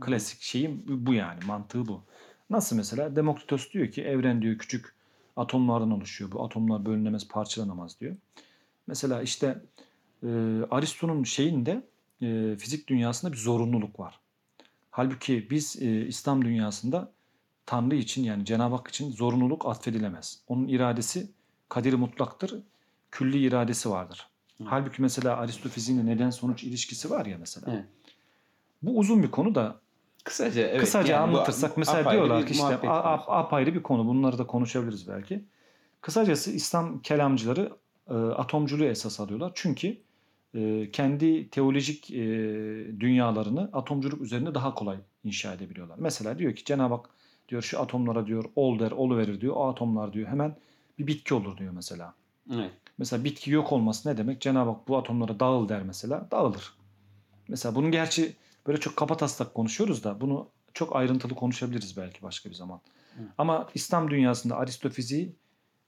Klasik 0.00 0.42
şeyim 0.42 0.82
bu 0.88 1.14
yani 1.14 1.44
mantığı 1.46 1.86
bu. 1.88 2.02
Nasıl 2.50 2.76
mesela 2.76 3.16
Demokritos 3.16 3.70
diyor 3.70 3.90
ki 3.90 4.02
evren 4.02 4.42
diyor 4.42 4.58
küçük 4.58 4.94
atomlardan 5.36 5.90
oluşuyor. 5.90 6.32
Bu 6.32 6.44
atomlar 6.44 6.86
bölünemez, 6.86 7.28
parçalanamaz 7.28 8.00
diyor. 8.00 8.16
Mesela 8.86 9.22
işte 9.22 9.62
e, 10.22 10.28
Aristo'nun 10.70 11.24
şeyinde 11.24 11.82
e, 12.22 12.56
fizik 12.58 12.88
dünyasında 12.88 13.32
bir 13.32 13.36
zorunluluk 13.36 14.00
var. 14.00 14.20
Halbuki 14.90 15.50
biz 15.50 15.82
e, 15.82 16.06
İslam 16.06 16.44
dünyasında 16.44 17.12
Tanrı 17.66 17.94
için 17.94 18.24
yani 18.24 18.44
Cenab-ı 18.44 18.74
Hak 18.74 18.88
için 18.88 19.10
zorunluluk 19.10 19.66
atfedilemez. 19.66 20.42
Onun 20.48 20.68
iradesi 20.68 21.30
kaderi 21.68 21.96
mutlaktır. 21.96 22.62
Külli 23.10 23.38
iradesi 23.38 23.90
vardır. 23.90 24.28
Hı. 24.58 24.64
Halbuki 24.66 25.02
mesela 25.02 25.36
Aristo 25.36 25.68
fiziğinde 25.68 26.06
neden 26.06 26.30
sonuç 26.30 26.64
ilişkisi 26.64 27.10
var 27.10 27.26
ya 27.26 27.36
mesela. 27.38 27.72
Evet. 27.72 27.84
Bu 28.82 28.98
uzun 28.98 29.22
bir 29.22 29.30
konu 29.30 29.54
da 29.54 29.80
Kısaca 30.26 30.62
evet. 30.62 30.80
Kısaca 30.80 31.14
yani 31.14 31.32
bu 31.32 31.36
anlatırsak 31.36 31.76
mesela 31.76 31.98
apayrı 31.98 32.18
diyorlar 32.18 32.46
ki 32.46 32.52
işte 32.52 32.78
apayrı 33.28 33.74
bir 33.74 33.82
konu. 33.82 34.06
Bunları 34.06 34.38
da 34.38 34.46
konuşabiliriz 34.46 35.08
belki. 35.08 35.44
Kısacası 36.00 36.52
İslam 36.52 37.02
kelamcıları 37.02 37.72
e, 38.10 38.14
atomculuğu 38.14 38.84
esas 38.84 39.20
alıyorlar. 39.20 39.52
Çünkü 39.54 39.96
e, 40.54 40.90
kendi 40.90 41.50
teolojik 41.50 42.10
e, 42.10 42.16
dünyalarını 43.00 43.70
atomculuk 43.72 44.20
üzerinde 44.20 44.54
daha 44.54 44.74
kolay 44.74 44.96
inşa 45.24 45.54
edebiliyorlar. 45.54 45.96
Mesela 45.98 46.38
diyor 46.38 46.54
ki 46.54 46.64
Cenab-ı 46.64 46.94
Hak 46.94 47.10
diyor 47.48 47.62
şu 47.62 47.80
atomlara 47.80 48.26
diyor 48.26 48.44
ol 48.56 48.78
der 48.78 48.90
olu 48.90 49.16
verir 49.16 49.40
diyor. 49.40 49.56
O 49.56 49.68
atomlar 49.68 50.12
diyor 50.12 50.28
hemen 50.28 50.56
bir 50.98 51.06
bitki 51.06 51.34
olur 51.34 51.56
diyor 51.56 51.72
mesela. 51.72 52.14
Evet. 52.54 52.70
Mesela 52.98 53.24
bitki 53.24 53.50
yok 53.50 53.72
olması 53.72 54.08
ne 54.08 54.16
demek? 54.16 54.40
Cenab-ı 54.40 54.70
Hak 54.70 54.88
bu 54.88 54.96
atomlara 54.96 55.40
dağıl 55.40 55.68
der 55.68 55.82
mesela. 55.82 56.28
Dağılır. 56.30 56.74
Mesela 57.48 57.74
bunun 57.74 57.90
gerçi 57.90 58.36
böyle 58.66 58.80
çok 58.80 58.96
kapataslak 58.96 59.54
konuşuyoruz 59.54 60.04
da 60.04 60.20
bunu 60.20 60.48
çok 60.74 60.96
ayrıntılı 60.96 61.34
konuşabiliriz 61.34 61.96
belki 61.96 62.22
başka 62.22 62.50
bir 62.50 62.54
zaman. 62.54 62.80
Hı. 63.16 63.22
Ama 63.38 63.68
İslam 63.74 64.10
dünyasında 64.10 64.56
Aristofiziği 64.56 65.36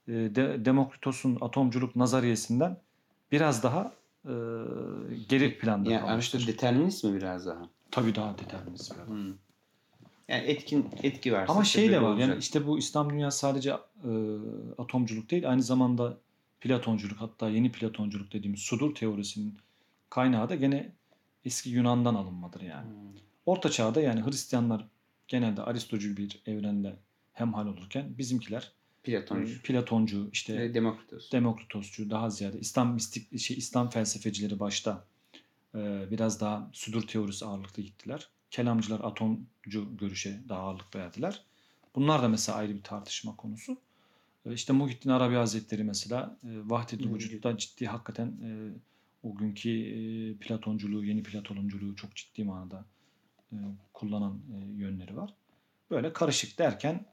e, 0.07 0.11
de, 0.11 0.65
Demokritos'un 0.65 1.37
atomculuk 1.41 1.95
nazariyesinden 1.95 2.77
biraz 3.31 3.63
daha 3.63 3.91
e, 4.25 4.33
geri 5.29 5.59
planda 5.59 5.91
Yani. 5.91 6.09
Aristo 6.09 6.39
determinist 6.39 7.03
mi 7.03 7.13
biraz 7.13 7.45
daha? 7.45 7.61
Tabii 7.91 8.15
daha 8.15 8.37
determinist 8.37 8.95
bir 8.95 8.99
adam. 9.01 9.07
Hmm. 9.07 9.33
Yani 10.29 10.43
etkin 10.43 10.89
etki 11.03 11.33
varsa. 11.33 11.53
Ama 11.53 11.63
şey 11.63 11.91
de 11.91 12.01
var 12.01 12.17
yani 12.17 12.23
olacak. 12.23 12.43
işte 12.43 12.67
bu 12.67 12.77
İslam 12.77 13.09
dünyası 13.09 13.39
sadece 13.39 13.69
e, 13.69 14.11
atomculuk 14.77 15.31
değil 15.31 15.49
aynı 15.49 15.63
zamanda 15.63 16.17
Platonculuk 16.61 17.21
hatta 17.21 17.49
yeni 17.49 17.71
Platonculuk 17.71 18.33
dediğimiz 18.33 18.59
sudur 18.59 18.95
teorisinin 18.95 19.57
kaynağı 20.09 20.49
da 20.49 20.55
gene 20.55 20.91
eski 21.45 21.69
Yunan'dan 21.69 22.15
alınmadır 22.15 22.61
yani. 22.61 22.85
Hmm. 22.85 23.19
Orta 23.45 23.71
çağda 23.71 24.01
yani 24.01 24.25
Hristiyanlar 24.25 24.87
genelde 25.27 25.61
Aristocu 25.61 26.17
bir 26.17 26.41
evrende 26.45 26.95
hemhal 27.33 27.67
olurken 27.67 28.17
bizimkiler 28.17 28.71
Platon. 29.03 29.45
e, 29.45 29.45
Platoncu 29.63 30.29
işte 30.31 30.59
ve 30.59 30.73
Demokritos. 30.73 31.31
Demokritosçu 31.31 32.09
daha 32.09 32.29
ziyade 32.29 32.59
İslam 32.59 32.93
mistik 32.93 33.39
şey 33.39 33.57
İslam 33.57 33.89
felsefecileri 33.89 34.59
başta 34.59 35.05
e, 35.75 36.11
biraz 36.11 36.41
daha 36.41 36.69
sudur 36.73 37.01
teorisi 37.01 37.45
ağırlıklı 37.45 37.83
gittiler. 37.83 38.29
Kelamcılar 38.51 38.99
atomcu 38.99 39.97
görüşe 39.97 40.39
daha 40.49 40.59
ağırlık 40.61 40.95
verdiler. 40.95 41.41
Bunlar 41.95 42.23
da 42.23 42.27
mesela 42.29 42.57
ayrı 42.57 42.75
bir 42.75 42.83
tartışma 42.83 43.35
konusu. 43.35 43.77
E, 44.45 44.53
işte 44.53 44.73
Muhittin 44.73 45.09
Arabi 45.09 45.35
Hazretleri 45.35 45.83
mesela 45.83 46.37
e, 46.43 46.47
vahdet-i 46.69 47.13
vücutta 47.13 47.57
ciddi 47.57 47.85
hakikaten 47.87 48.25
e, 48.27 48.49
o 49.23 49.35
günkü 49.35 49.69
Platonculuğu, 50.41 51.05
yeni 51.05 51.23
Platonculuğu 51.23 51.95
çok 51.95 52.15
ciddi 52.15 52.43
manada 52.43 52.85
kullanan 53.93 54.39
yönleri 54.77 55.17
var. 55.17 55.33
Böyle 55.91 56.13
karışık 56.13 56.59
derken 56.59 57.05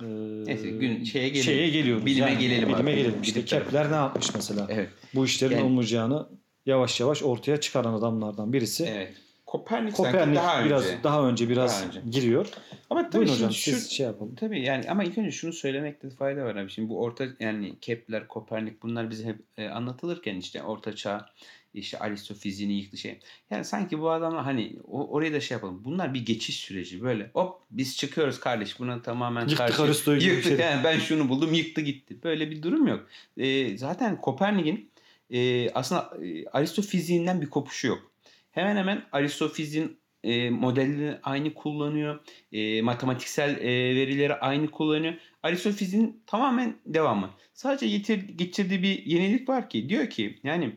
Neyse, 0.00 0.70
gün- 0.70 1.04
şeye 1.04 1.28
gelelim. 1.28 1.44
şeye 1.44 1.68
geliyoruz. 1.70 2.06
Bilime 2.06 2.30
Yani 2.30 2.38
gelelim 2.40 2.68
Bilime 2.68 2.74
artık. 2.90 2.94
gelelim. 2.94 3.22
İşte 3.22 3.34
Bilim. 3.36 3.46
Kepler 3.46 3.90
ne 3.90 3.94
yapmış 3.94 4.34
mesela? 4.34 4.66
Evet. 4.70 4.90
Bu 5.14 5.24
işlerin 5.24 5.54
Yani- 5.56 5.64
olmayacağını 5.64 6.28
yavaş 6.66 7.00
yavaş 7.00 7.22
ortaya 7.22 7.60
çıkaran 7.60 7.94
adamlardan 7.94 8.52
birisi. 8.52 8.84
Evet. 8.84 9.14
Kopernik, 9.56 9.94
Kopernik 9.94 10.36
daha 10.36 10.58
önce. 10.58 10.68
biraz 10.68 10.84
daha 11.04 11.28
önce 11.28 11.48
biraz 11.48 11.80
Daha 11.80 11.88
önce. 11.88 12.00
giriyor. 12.10 12.48
Ama 12.90 13.10
tabii 13.10 13.26
Buyurun 13.26 13.34
hocam 13.34 13.52
şu, 13.52 13.70
siz 13.70 13.90
şey 13.90 14.06
yapalım. 14.06 14.34
Tabii 14.34 14.60
yani 14.62 14.90
ama 14.90 15.04
ilk 15.04 15.18
önce 15.18 15.30
şunu 15.30 15.52
söylemekte 15.52 16.10
fayda 16.10 16.44
var 16.44 16.56
abi. 16.56 16.70
Şimdi 16.70 16.88
bu 16.88 17.02
orta 17.02 17.26
yani 17.40 17.74
Kepler, 17.80 18.28
Kopernik 18.28 18.82
bunlar 18.82 19.10
bize 19.10 19.24
hep 19.24 19.38
e, 19.56 19.68
anlatılırken 19.68 20.36
işte 20.36 20.62
orta 20.62 20.96
çağ 20.96 21.26
işte 21.74 21.98
Aristo 21.98 22.34
fiziğini 22.34 22.72
yıktı 22.72 22.96
şey. 22.96 23.18
Yani 23.50 23.64
sanki 23.64 24.00
bu 24.00 24.10
adamlar 24.10 24.44
hani 24.44 24.76
o, 24.88 25.08
oraya 25.08 25.32
da 25.32 25.40
şey 25.40 25.54
yapalım. 25.54 25.84
Bunlar 25.84 26.14
bir 26.14 26.26
geçiş 26.26 26.56
süreci 26.56 27.02
böyle. 27.02 27.30
Hop 27.32 27.60
biz 27.70 27.96
çıkıyoruz 27.96 28.40
kardeş. 28.40 28.80
Buna 28.80 29.02
tamamen 29.02 29.40
Yıktık 29.40 29.58
karşı. 29.58 29.82
Aristo'yu 29.82 30.22
Yıktık 30.22 30.56
şey. 30.56 30.66
yani 30.66 30.84
ben 30.84 30.98
şunu 30.98 31.28
buldum 31.28 31.54
yıktı 31.54 31.80
gitti. 31.80 32.16
Böyle 32.24 32.50
bir 32.50 32.62
durum 32.62 32.86
yok. 32.86 33.06
E, 33.36 33.78
zaten 33.78 34.20
Kopernik'in 34.20 34.90
e, 35.30 35.70
aslında 35.70 36.12
e, 36.24 36.46
Aristo 36.46 36.82
fiziğinden 36.82 37.40
bir 37.40 37.50
kopuşu 37.50 37.86
yok. 37.86 38.10
Hemen 38.56 38.76
hemen 38.76 39.02
Aristo 39.12 39.48
fiziğin 39.48 40.00
e, 40.24 40.50
modelini 40.50 41.18
aynı 41.22 41.54
kullanıyor. 41.54 42.20
E, 42.52 42.82
matematiksel 42.82 43.56
e, 43.60 43.94
verileri 43.94 44.34
aynı 44.34 44.70
kullanıyor. 44.70 45.14
Aristo 45.42 45.70
fiziğin 45.70 46.22
tamamen 46.26 46.76
devamı. 46.86 47.30
Sadece 47.54 47.88
getir, 47.88 48.28
getirdiği 48.28 48.82
bir 48.82 49.06
yenilik 49.06 49.48
var 49.48 49.70
ki 49.70 49.88
diyor 49.88 50.10
ki 50.10 50.40
yani 50.44 50.76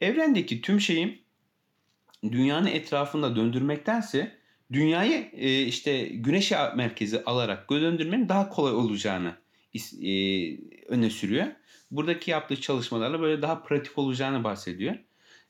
evrendeki 0.00 0.60
tüm 0.60 0.80
şeyi 0.80 1.22
dünyanın 2.22 2.66
etrafında 2.66 3.36
döndürmektense 3.36 4.38
dünyayı 4.72 5.30
e, 5.32 5.62
işte 5.62 6.06
güneş 6.06 6.52
merkezi 6.76 7.24
alarak 7.24 7.70
döndürmenin 7.70 8.28
daha 8.28 8.48
kolay 8.48 8.72
olacağını 8.72 9.34
e, 10.02 10.12
öne 10.88 11.10
sürüyor. 11.10 11.46
Buradaki 11.90 12.30
yaptığı 12.30 12.60
çalışmalarla 12.60 13.20
böyle 13.20 13.42
daha 13.42 13.62
pratik 13.62 13.98
olacağını 13.98 14.44
bahsediyor. 14.44 14.96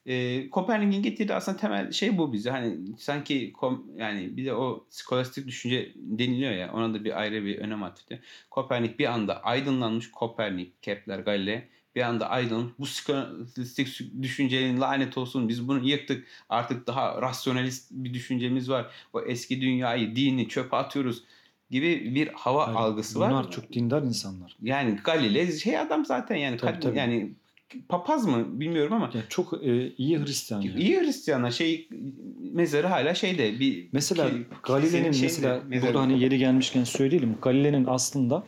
E, 0.06 0.50
Kopernik'in 0.50 1.02
getirdiği 1.02 1.34
aslında 1.34 1.58
temel 1.58 1.92
şey 1.92 2.18
bu 2.18 2.32
bize. 2.32 2.50
Hani 2.50 2.78
sanki 2.98 3.52
kom, 3.52 3.86
yani 3.96 4.36
bir 4.36 4.44
de 4.44 4.54
o 4.54 4.86
skolastik 4.90 5.46
düşünce 5.46 5.92
deniliyor 5.96 6.52
ya 6.52 6.72
ona 6.72 6.94
da 6.94 7.04
bir 7.04 7.20
ayrı 7.20 7.44
bir 7.44 7.58
önem 7.58 7.82
atfediyor. 7.82 8.20
Kopernik 8.50 8.98
bir 8.98 9.12
anda 9.12 9.42
aydınlanmış 9.42 10.10
Kopernik, 10.10 10.82
Kepler, 10.82 11.18
Galilei 11.18 11.68
bir 11.94 12.00
anda 12.00 12.30
aydınlanmış. 12.30 12.72
Bu 12.78 12.86
skolastik 12.86 14.12
düşüncenin 14.22 14.80
lanet 14.80 15.18
olsun 15.18 15.48
biz 15.48 15.68
bunu 15.68 15.88
yıktık. 15.88 16.26
Artık 16.48 16.86
daha 16.86 17.22
rasyonalist 17.22 17.90
bir 17.90 18.14
düşüncemiz 18.14 18.70
var. 18.70 18.86
O 19.12 19.20
eski 19.20 19.60
dünyayı, 19.60 20.16
dini 20.16 20.48
çöpe 20.48 20.76
atıyoruz 20.76 21.22
gibi 21.70 22.14
bir 22.14 22.28
hava 22.28 22.62
Yani 22.62 22.76
algısı 22.78 23.20
var. 23.20 23.30
Bunlar 23.30 23.50
çok 23.50 23.72
dindar 23.72 24.02
insanlar. 24.02 24.56
Yani 24.62 24.98
Galilei 25.04 25.58
şey 25.58 25.78
adam 25.78 26.04
zaten 26.04 26.36
yani 26.36 26.56
Tabii, 26.56 26.70
kad- 26.70 26.80
tabii. 26.80 26.98
yani 26.98 27.32
papaz 27.88 28.26
mı 28.26 28.60
bilmiyorum 28.60 28.92
ama 28.92 29.10
Yani 29.14 29.24
çok 29.28 29.52
e, 29.64 29.92
iyi 29.96 30.18
Hristiyan 30.18 30.60
yani. 30.60 30.80
iyi 30.80 31.00
Hristiyanlar 31.00 31.50
şey 31.50 31.88
mezarı 32.52 32.86
hala 32.86 33.14
şeyde 33.14 33.60
bir 33.60 33.88
Mesela 33.92 34.30
ki- 34.30 34.46
Galile'nin 34.62 35.20
mesela 35.22 35.62
mezarı. 35.68 35.88
burada 35.88 36.00
hani 36.00 36.22
yeri 36.22 36.38
gelmişken 36.38 36.84
söyleyelim. 36.84 37.36
Galile'nin 37.42 37.84
aslında 37.88 38.44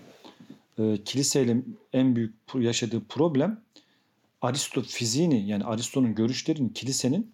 e, 0.78 0.96
kiliseyle 1.04 1.56
en 1.92 2.16
büyük 2.16 2.34
yaşadığı 2.54 3.04
problem 3.04 3.60
Aristo 4.42 4.82
fiziğini 4.82 5.48
yani 5.48 5.64
Aristo'nun 5.64 6.14
görüşlerini 6.14 6.72
kilisenin 6.72 7.32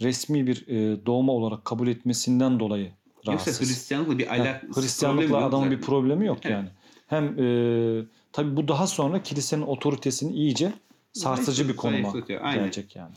resmi 0.00 0.46
bir 0.46 0.68
e, 0.68 1.06
doğma 1.06 1.32
olarak 1.32 1.64
kabul 1.64 1.88
etmesinden 1.88 2.60
dolayı 2.60 2.84
Yoksa 3.16 3.32
rahatsız. 3.32 3.60
Hristiyanlıkla 3.60 4.18
bir 4.18 4.26
Yani 4.26 4.40
alakası 4.42 4.80
Hristiyanlıkla 4.80 5.44
adamın 5.46 5.70
bir 5.70 5.80
problemi 5.80 6.26
yok 6.26 6.44
yani. 6.44 6.68
Hem 7.06 7.24
e, 7.24 8.04
tabi 8.32 8.56
bu 8.56 8.68
daha 8.68 8.86
sonra 8.86 9.22
kilisenin 9.22 9.62
otoritesini 9.62 10.32
iyice 10.32 10.72
sarsıcı 11.20 11.68
bir 11.68 11.76
konuma 11.76 12.12
gelecek 12.28 12.96
yani. 12.96 13.14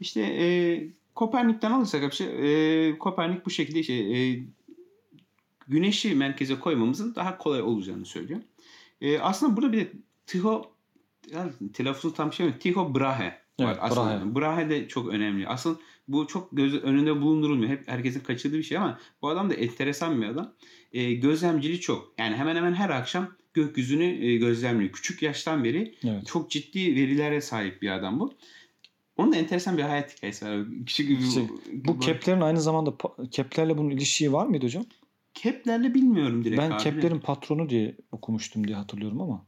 İşte 0.00 0.20
e, 0.20 0.46
Kopernik'ten 1.14 1.70
alırsak 1.70 2.02
bir 2.02 2.16
şey, 2.16 2.88
e, 2.88 2.98
Kopernik 2.98 3.46
bu 3.46 3.50
şekilde 3.50 3.80
işte 3.80 3.94
e, 3.94 4.42
güneşi 5.68 6.14
merkeze 6.14 6.58
koymamızın 6.60 7.14
daha 7.14 7.38
kolay 7.38 7.62
olacağını 7.62 8.06
söylüyor. 8.06 8.40
E, 9.00 9.18
aslında 9.18 9.56
burada 9.56 9.72
bir 9.72 9.78
de 9.80 9.92
Tycho 10.26 10.72
telaffuzu 11.72 12.14
tam 12.14 12.32
şey 12.32 12.46
mi? 12.46 12.58
Tycho 12.58 12.94
Brahe 12.94 13.42
var. 13.60 13.66
Evet, 13.66 13.78
aslında. 13.80 14.40
Brahe. 14.40 14.70
de 14.70 14.88
çok 14.88 15.08
önemli. 15.08 15.48
Aslında 15.48 15.78
bu 16.08 16.26
çok 16.26 16.48
göz 16.52 16.74
önünde 16.74 17.20
bulundurulmuyor. 17.20 17.70
Hep 17.70 17.88
herkesin 17.88 18.20
kaçırdığı 18.20 18.58
bir 18.58 18.62
şey 18.62 18.78
ama 18.78 18.98
bu 19.22 19.28
adam 19.28 19.50
da 19.50 19.54
enteresan 19.54 20.22
bir 20.22 20.26
adam. 20.26 20.52
E, 20.92 21.12
gözlemciliği 21.12 21.80
çok. 21.80 22.12
Yani 22.18 22.36
hemen 22.36 22.56
hemen 22.56 22.74
her 22.74 22.90
akşam 22.90 23.28
gökyüzünü 23.54 24.04
e, 24.04 24.36
gözlemliyor. 24.36 24.92
Küçük 24.92 25.22
yaştan 25.22 25.64
beri 25.64 25.94
Evet. 26.04 26.26
çok 26.26 26.50
ciddi 26.50 26.94
verilere 26.94 27.40
sahip 27.40 27.82
bir 27.82 27.90
adam 27.90 28.20
bu. 28.20 28.34
Onun 29.16 29.32
da 29.32 29.36
enteresan 29.36 29.78
bir 29.78 29.82
hayat 29.82 30.16
hikayesi 30.16 30.46
var. 30.46 30.66
Küçük 30.86 31.10
bir 31.10 31.24
Şey, 31.24 31.42
Bu 31.72 31.98
Kepler'in 31.98 32.40
aynı 32.40 32.60
zamanda 32.60 32.94
Kepler'le 33.30 33.78
bunun 33.78 33.90
ilişiği 33.90 34.32
var 34.32 34.46
mıydı 34.46 34.64
hocam? 34.64 34.84
Kepler'le 35.34 35.94
bilmiyorum 35.94 36.44
direkt 36.44 36.60
Ben 36.62 36.70
abi. 36.70 36.82
Kepler'in 36.82 37.18
patronu 37.18 37.68
diye 37.68 37.96
okumuştum 38.12 38.66
diye 38.66 38.76
hatırlıyorum 38.76 39.20
ama. 39.20 39.46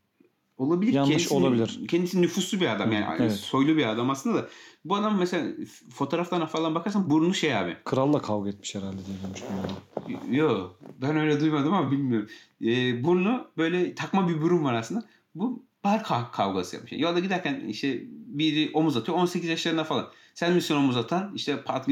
Olabilir. 0.59 0.93
Yanlış 0.93 1.11
kendisi, 1.11 1.35
olabilir. 1.35 1.81
Kendisi 1.89 2.23
nüfuslu 2.23 2.61
bir 2.61 2.67
adam 2.67 2.93
yani 2.93 3.17
Evet. 3.19 3.33
soylu 3.33 3.77
bir 3.77 3.87
adam 3.87 4.11
aslında 4.11 4.39
da. 4.43 4.49
Bu 4.85 4.97
adam 4.97 5.19
mesela 5.19 5.49
fotoğraflarına 5.91 6.47
falan 6.47 6.75
bakarsan 6.75 7.11
burnu 7.11 7.35
şey 7.35 7.57
abi. 7.57 7.77
Kralla 7.85 8.23
kavga 8.23 8.51
etmiş 8.51 8.75
herhalde 8.75 8.97
diye. 9.07 9.17
Yani. 10.09 10.37
Yo 10.37 10.71
ben 11.03 11.17
öyle 11.17 11.41
duymadım 11.41 11.73
ama 11.75 11.91
bilmiyorum. 11.91 12.29
Ee, 12.65 13.05
burnu 13.05 13.47
böyle 13.57 13.95
takma 13.95 14.29
bir 14.29 14.43
burun 14.43 14.65
var 14.65 14.75
aslında. 14.75 15.05
Bu 15.35 15.63
bar 15.85 15.99
kav- 15.99 16.31
kavgası 16.31 16.77
yapmış. 16.77 16.93
Yolda 16.97 17.19
giderken 17.21 17.61
işte 17.69 18.01
biri 18.11 18.71
omuz 18.75 18.97
atıyor 18.97 19.19
18 19.19 19.49
yaşlarında 19.51 19.85
falan. 19.85 20.09
Sen 20.35 20.53
misin 20.53 20.75
omuz 20.75 20.97
atan? 20.97 21.33
İşte 21.35 21.63
pat 21.63 21.89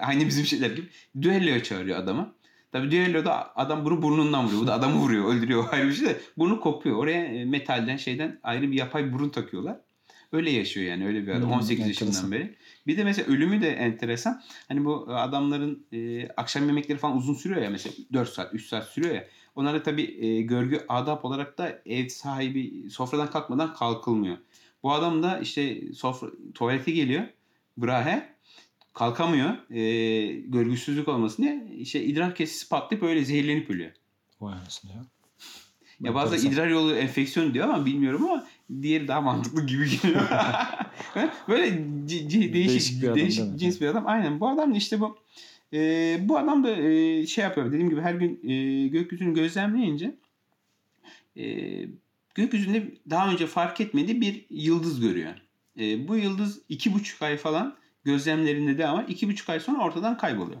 aynı 0.00 0.26
bizim 0.26 0.44
şeyler 0.44 0.70
gibi. 0.70 0.88
Düelloya 1.22 1.62
çağırıyor 1.62 1.98
adamı. 1.98 2.34
Tabii 2.72 2.90
düelloda 2.90 3.56
adam 3.56 3.84
bunu 3.84 4.02
burnundan 4.02 4.44
vuruyor. 4.46 4.62
Bu 4.62 4.66
da 4.66 4.74
adamı 4.74 4.96
vuruyor, 4.96 5.34
öldürüyor 5.34 5.64
ayrı 5.72 5.88
bir 5.88 5.92
şey 5.92 6.08
de. 6.08 6.20
Burnu 6.38 6.60
kopuyor. 6.60 6.96
Oraya 6.96 7.24
e, 7.24 7.44
metalden 7.44 7.96
şeyden 7.96 8.40
ayrı 8.42 8.70
bir 8.70 8.76
yapay 8.76 9.12
burun 9.12 9.28
takıyorlar. 9.28 9.80
Öyle 10.32 10.50
yaşıyor 10.50 10.86
yani 10.86 11.06
öyle 11.06 11.26
bir 11.26 11.32
adam. 11.32 11.42
Hmm, 11.42 11.52
18 11.52 11.80
enteresan. 11.80 12.06
yaşından 12.06 12.32
beri. 12.32 12.56
Bir 12.86 12.96
de 12.96 13.04
mesela 13.04 13.32
ölümü 13.32 13.62
de 13.62 13.70
enteresan. 13.70 14.42
Hani 14.68 14.84
bu 14.84 15.06
adamların 15.08 15.86
e, 15.92 16.28
akşam 16.28 16.66
yemekleri 16.66 16.98
falan 16.98 17.16
uzun 17.16 17.34
sürüyor 17.34 17.62
ya 17.62 17.70
mesela 17.70 17.94
4 18.12 18.28
saat 18.28 18.54
3 18.54 18.66
saat 18.66 18.88
sürüyor 18.88 19.14
ya. 19.14 19.26
Onlara 19.54 19.82
tabii 19.82 20.24
e, 20.24 20.42
görgü 20.42 20.80
adap 20.88 21.24
olarak 21.24 21.58
da 21.58 21.82
ev 21.86 22.08
sahibi 22.08 22.90
sofradan 22.90 23.30
kalkmadan 23.30 23.74
kalkılmıyor. 23.74 24.36
Bu 24.82 24.92
adam 24.92 25.22
da 25.22 25.38
işte 25.38 25.92
sofra 25.92 26.28
tuvalete 26.54 26.92
geliyor. 26.92 27.24
Brahe 27.76 28.35
kalkamıyor. 28.96 29.70
E, 29.70 30.26
görgüsüzlük 30.40 31.08
olmasın 31.08 31.42
diye 31.42 31.66
işte 31.78 32.04
idrar 32.04 32.34
kesesi 32.34 32.68
patlayıp 32.68 33.04
öyle 33.04 33.24
zehirlenip 33.24 33.70
ölüyor. 33.70 33.90
Vay 34.40 34.54
anasını 34.54 34.90
ya. 34.90 35.04
Ya 36.00 36.12
Enteresan. 36.22 36.52
idrar 36.52 36.68
yolu 36.68 36.94
enfeksiyon 36.94 37.54
diyor 37.54 37.68
ama 37.68 37.86
bilmiyorum 37.86 38.24
ama 38.24 38.46
diğeri 38.82 39.08
daha 39.08 39.20
mantıklı 39.20 39.66
gibi 39.66 39.90
geliyor. 39.90 40.22
Böyle 41.48 41.68
ci- 41.68 42.28
ci- 42.28 42.52
değişik, 42.52 42.52
Değişik 42.54 43.02
bir 43.02 43.06
adam 43.06 43.16
değişik 43.16 43.56
cins 43.56 43.80
bir 43.80 43.86
adam. 43.86 44.06
Aynen 44.06 44.40
bu 44.40 44.48
adam 44.48 44.74
da 44.74 44.76
işte 44.76 45.00
bu 45.00 45.18
e, 45.72 46.18
bu 46.20 46.38
adam 46.38 46.64
da 46.64 46.70
e, 46.76 47.26
şey 47.26 47.44
yapıyor 47.44 47.66
dediğim 47.66 47.90
gibi 47.90 48.00
her 48.00 48.14
gün 48.14 48.50
e, 48.50 48.86
gökyüzünü 48.88 49.34
gözlemleyince 49.34 50.14
e, 51.36 51.44
gökyüzünde 52.34 52.94
daha 53.10 53.32
önce 53.32 53.46
fark 53.46 53.80
etmediği 53.80 54.20
bir 54.20 54.46
yıldız 54.50 55.00
görüyor. 55.00 55.34
E, 55.78 56.08
bu 56.08 56.16
yıldız 56.16 56.60
iki 56.68 56.94
buçuk 56.94 57.22
ay 57.22 57.36
falan 57.36 57.76
gözlemlerinde 58.06 58.78
de 58.78 58.86
ama 58.86 59.02
iki 59.02 59.28
buçuk 59.28 59.48
ay 59.48 59.60
sonra 59.60 59.82
ortadan 59.82 60.16
kayboluyor. 60.16 60.60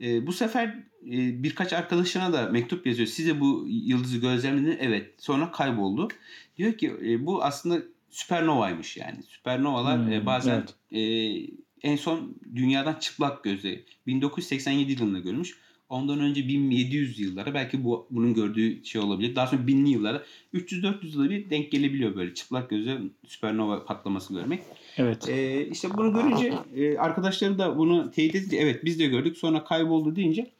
E, 0.00 0.26
bu 0.26 0.32
sefer 0.32 0.66
e, 1.06 1.42
birkaç 1.42 1.72
arkadaşına 1.72 2.32
da 2.32 2.48
mektup 2.48 2.86
yazıyor. 2.86 3.08
Size 3.08 3.40
bu 3.40 3.64
yıldızı 3.68 4.18
gözlemledin. 4.18 4.78
Evet. 4.80 5.14
Sonra 5.18 5.50
kayboldu. 5.50 6.08
Diyor 6.56 6.72
ki 6.72 6.92
e, 7.02 7.26
bu 7.26 7.44
aslında 7.44 7.82
süpernovaymış 8.10 8.96
yani. 8.96 9.22
Süpernovalar 9.22 9.98
Hmm, 9.98 10.12
e, 10.12 10.26
bazen 10.26 10.64
evet. 10.92 11.50
e, 11.82 11.90
en 11.90 11.96
son 11.96 12.36
dünyadan 12.54 12.94
çıplak 12.94 13.44
gözle 13.44 13.80
1987 14.06 14.92
yılında 14.92 15.18
görmüş. 15.18 15.56
Ondan 15.90 16.20
önce 16.20 16.48
1700 16.48 17.18
yıllara 17.18 17.54
belki 17.54 17.84
bu 17.84 18.06
bunun 18.10 18.34
gördüğü 18.34 18.84
şey 18.84 19.00
olabilir. 19.00 19.36
Daha 19.36 19.46
sonra 19.46 19.66
binli 19.66 19.90
yıllara 19.90 20.22
300-400 20.54 21.06
yılda 21.06 21.30
bir 21.30 21.50
denk 21.50 21.72
gelebiliyor 21.72 22.16
böyle 22.16 22.34
çıplak 22.34 22.70
gözle 22.70 22.98
süpernova 23.26 23.84
patlaması 23.84 24.34
görmek. 24.34 24.60
Evet. 24.96 25.28
Ee, 25.28 25.66
işte 25.66 25.88
bunu 25.96 26.12
görünce 26.12 26.54
e, 26.76 26.98
arkadaşları 26.98 27.58
da 27.58 27.78
bunu 27.78 28.10
teyit 28.10 28.34
edince 28.34 28.56
evet 28.56 28.84
biz 28.84 28.98
de 28.98 29.06
gördük 29.06 29.38
sonra 29.38 29.64
kayboldu 29.64 30.16
deyince 30.16 30.50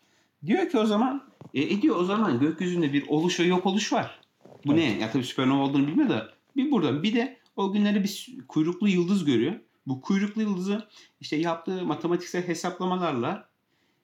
diyor 0.46 0.70
ki 0.70 0.78
o 0.78 0.86
zaman 0.86 1.22
e, 1.54 1.62
e 1.62 1.82
diyor 1.82 1.96
o 1.96 2.04
zaman 2.04 2.40
gökyüzünde 2.40 2.92
bir 2.92 3.08
oluş 3.08 3.40
ve 3.40 3.44
yok 3.44 3.66
oluş 3.66 3.92
var. 3.92 4.20
Bu 4.66 4.76
ne? 4.76 4.98
Ya 4.98 5.10
tabii 5.10 5.24
süpernova 5.24 5.62
olduğunu 5.62 5.86
bilmiyor 5.86 6.08
da 6.08 6.28
bir 6.56 6.70
burada 6.70 7.02
bir 7.02 7.14
de 7.14 7.36
o 7.56 7.72
günleri 7.72 8.04
bir 8.04 8.38
kuyruklu 8.48 8.88
yıldız 8.88 9.24
görüyor. 9.24 9.54
Bu 9.86 10.00
kuyruklu 10.00 10.42
yıldızı 10.42 10.88
işte 11.20 11.36
yaptığı 11.36 11.84
matematiksel 11.84 12.48
hesaplamalarla 12.48 13.49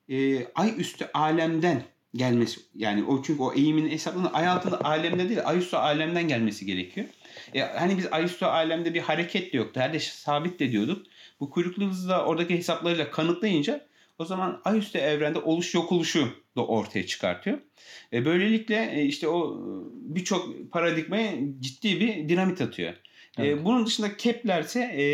e, 0.09 0.45
ay 0.55 0.73
üstü 0.77 1.05
alemden 1.13 1.83
gelmesi 2.15 2.61
yani 2.75 3.03
o 3.03 3.23
çünkü 3.23 3.41
o 3.41 3.53
eğimin 3.53 3.89
hesaplanıyor. 3.89 4.31
Ay 4.33 4.47
altında 4.47 4.81
alemde 4.85 5.29
değil 5.29 5.39
ay 5.45 5.57
üstü 5.57 5.75
alemden 5.75 6.27
gelmesi 6.27 6.65
gerekiyor. 6.65 7.07
E, 7.53 7.61
hani 7.61 7.97
biz 7.97 8.07
ay 8.11 8.23
üstü 8.23 8.45
alemde 8.45 8.93
bir 8.93 9.01
hareket 9.01 9.53
de 9.53 9.57
yoktu. 9.57 9.79
Her 9.79 9.93
de 9.93 9.99
sabit 9.99 10.59
de 10.59 10.71
diyorduk. 10.71 11.05
Bu 11.39 11.49
kuyruklu 11.49 11.91
da 12.09 12.25
oradaki 12.25 12.57
hesaplarıyla 12.57 13.11
kanıtlayınca 13.11 13.87
o 14.19 14.25
zaman 14.25 14.61
ay 14.65 14.77
üstü 14.77 14.97
evrende 14.97 15.39
oluş 15.39 15.73
yok 15.73 15.91
oluşu 15.91 16.29
da 16.57 16.65
ortaya 16.65 17.05
çıkartıyor. 17.05 17.57
E, 18.13 18.25
böylelikle 18.25 18.91
e, 18.93 19.05
işte 19.05 19.27
o 19.27 19.55
e, 19.55 19.65
birçok 20.15 20.71
paradigmaya 20.71 21.33
ciddi 21.59 21.99
bir 21.99 22.29
dinamit 22.29 22.61
atıyor. 22.61 22.93
E, 22.93 22.97
Evet. 23.37 23.65
bunun 23.65 23.85
dışında 23.85 24.17
Kepler 24.17 24.63
ise 24.63 24.79
e, 24.79 25.05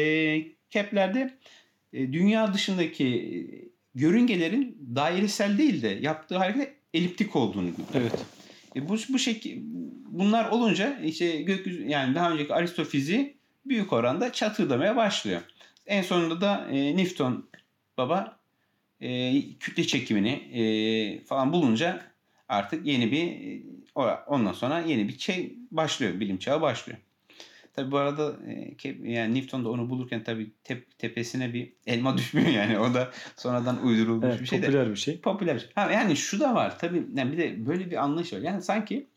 Kepler'de 0.70 1.34
e, 1.94 2.13
dünya 2.13 2.54
dışındaki 2.54 3.73
görüngelerin 3.95 4.77
dairesel 4.95 5.58
değil 5.58 5.82
de 5.82 5.88
yaptığı 5.88 6.38
hareket 6.38 6.73
eliptik 6.93 7.36
olduğunu 7.36 7.69
görüyor. 7.69 7.89
Evet. 7.93 8.25
E 8.75 8.89
bu 8.89 8.97
bu 9.10 9.19
şekil 9.19 9.60
bunlar 10.06 10.49
olunca 10.49 10.99
işte 10.99 11.41
gökyüzü 11.41 11.88
yani 11.88 12.15
daha 12.15 12.32
önceki 12.32 12.53
aristofiziği 12.53 13.38
büyük 13.65 13.93
oranda 13.93 14.32
çatırdamaya 14.32 14.95
başlıyor. 14.95 15.41
En 15.86 16.01
sonunda 16.01 16.41
da 16.41 16.67
e, 16.71 16.97
Newton 16.97 17.49
baba 17.97 18.39
e, 19.01 19.41
kütle 19.60 19.88
çekimini 19.88 20.29
e, 20.29 21.23
falan 21.23 21.53
bulunca 21.53 22.01
artık 22.49 22.86
yeni 22.86 23.12
bir 23.12 23.27
e, 23.95 24.23
ondan 24.27 24.53
sonra 24.53 24.79
yeni 24.79 25.08
bir 25.08 25.19
şey 25.19 25.56
başlıyor. 25.71 26.19
Bilim 26.19 26.38
çağı 26.38 26.62
başlıyor. 26.62 26.99
Tabi 27.74 27.92
bu 27.92 27.98
arada 27.98 28.36
yani 29.04 29.36
Newton 29.36 29.66
da 29.66 29.70
onu 29.70 29.90
bulurken 29.90 30.24
tabi 30.24 30.52
tepesine 30.98 31.54
bir 31.54 31.74
elma 31.88 32.18
düşmüyor 32.18 32.50
yani. 32.50 32.80
O 32.80 32.94
da 32.94 33.12
sonradan 33.36 33.86
uydurulmuş 33.86 34.26
Evet, 34.26 34.42
bir 34.42 34.46
şey 34.46 34.62
de 34.62 34.66
popüler 34.66 34.92
bir 34.92 34.96
şey. 34.96 35.20
popüler 35.20 35.56
bir 35.56 35.60
şey. 35.60 35.70
Ha, 35.76 35.92
yani 35.92 36.16
şu 36.16 36.40
da 36.40 36.56
var 36.56 36.80
tabii 36.80 37.04
yani 37.16 37.32
bir 37.32 37.38
de 37.38 37.66
böyle 37.66 37.92
bir 37.92 38.04
anlayış 38.04 38.34
var. 38.34 38.40
Yani 38.40 38.62
sanki 38.62 39.08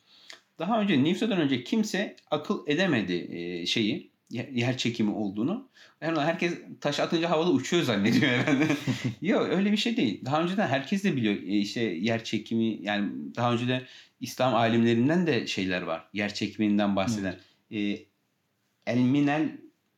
daha 0.58 0.80
önce 0.80 1.04
Newton'dan 1.04 1.40
önce 1.40 1.64
kimse 1.64 2.16
akıl 2.30 2.66
edemedi 2.66 3.64
şeyi 3.66 4.10
yer 4.30 4.76
çekimi 4.76 5.10
olduğunu. 5.10 5.68
Yani 6.00 6.20
herkes 6.20 6.54
taş 6.80 7.00
atınca 7.00 7.30
havada 7.30 7.50
uçuyor 7.50 7.82
zannediyor 7.82 8.32
herhalde. 8.32 8.66
Yok 9.22 9.48
öyle 9.50 9.72
bir 9.72 9.76
şey 9.76 9.96
değil. 9.96 10.24
Daha 10.24 10.42
önceden 10.42 10.66
herkes 10.68 11.04
de 11.04 11.16
biliyor 11.16 11.34
işte 11.34 11.80
yer 11.82 12.24
çekimi 12.24 12.78
yani 12.82 13.10
daha 13.36 13.52
önce 13.52 13.68
de 13.68 13.82
İslam 14.20 14.54
alimlerinden 14.54 15.26
de 15.26 15.46
şeyler 15.46 15.82
var. 15.82 16.08
Yer 16.12 16.34
çekiminden 16.34 16.96
bahseden. 16.96 17.36
E, 17.72 17.98
El 18.86 18.98
Minel 18.98 19.48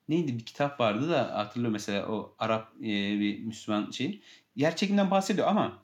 neydi 0.08 0.38
bir 0.38 0.44
kitap 0.44 0.80
vardı 0.80 1.10
da 1.10 1.38
hatırlıyorum 1.38 1.72
mesela 1.72 2.06
o 2.08 2.34
Arap 2.38 2.68
e, 2.80 3.20
bir 3.20 3.38
Müslüman 3.44 3.90
şey. 3.90 4.20
Yer 4.56 4.76
çekiminden 4.76 5.10
bahsediyor 5.10 5.46
ama 5.48 5.78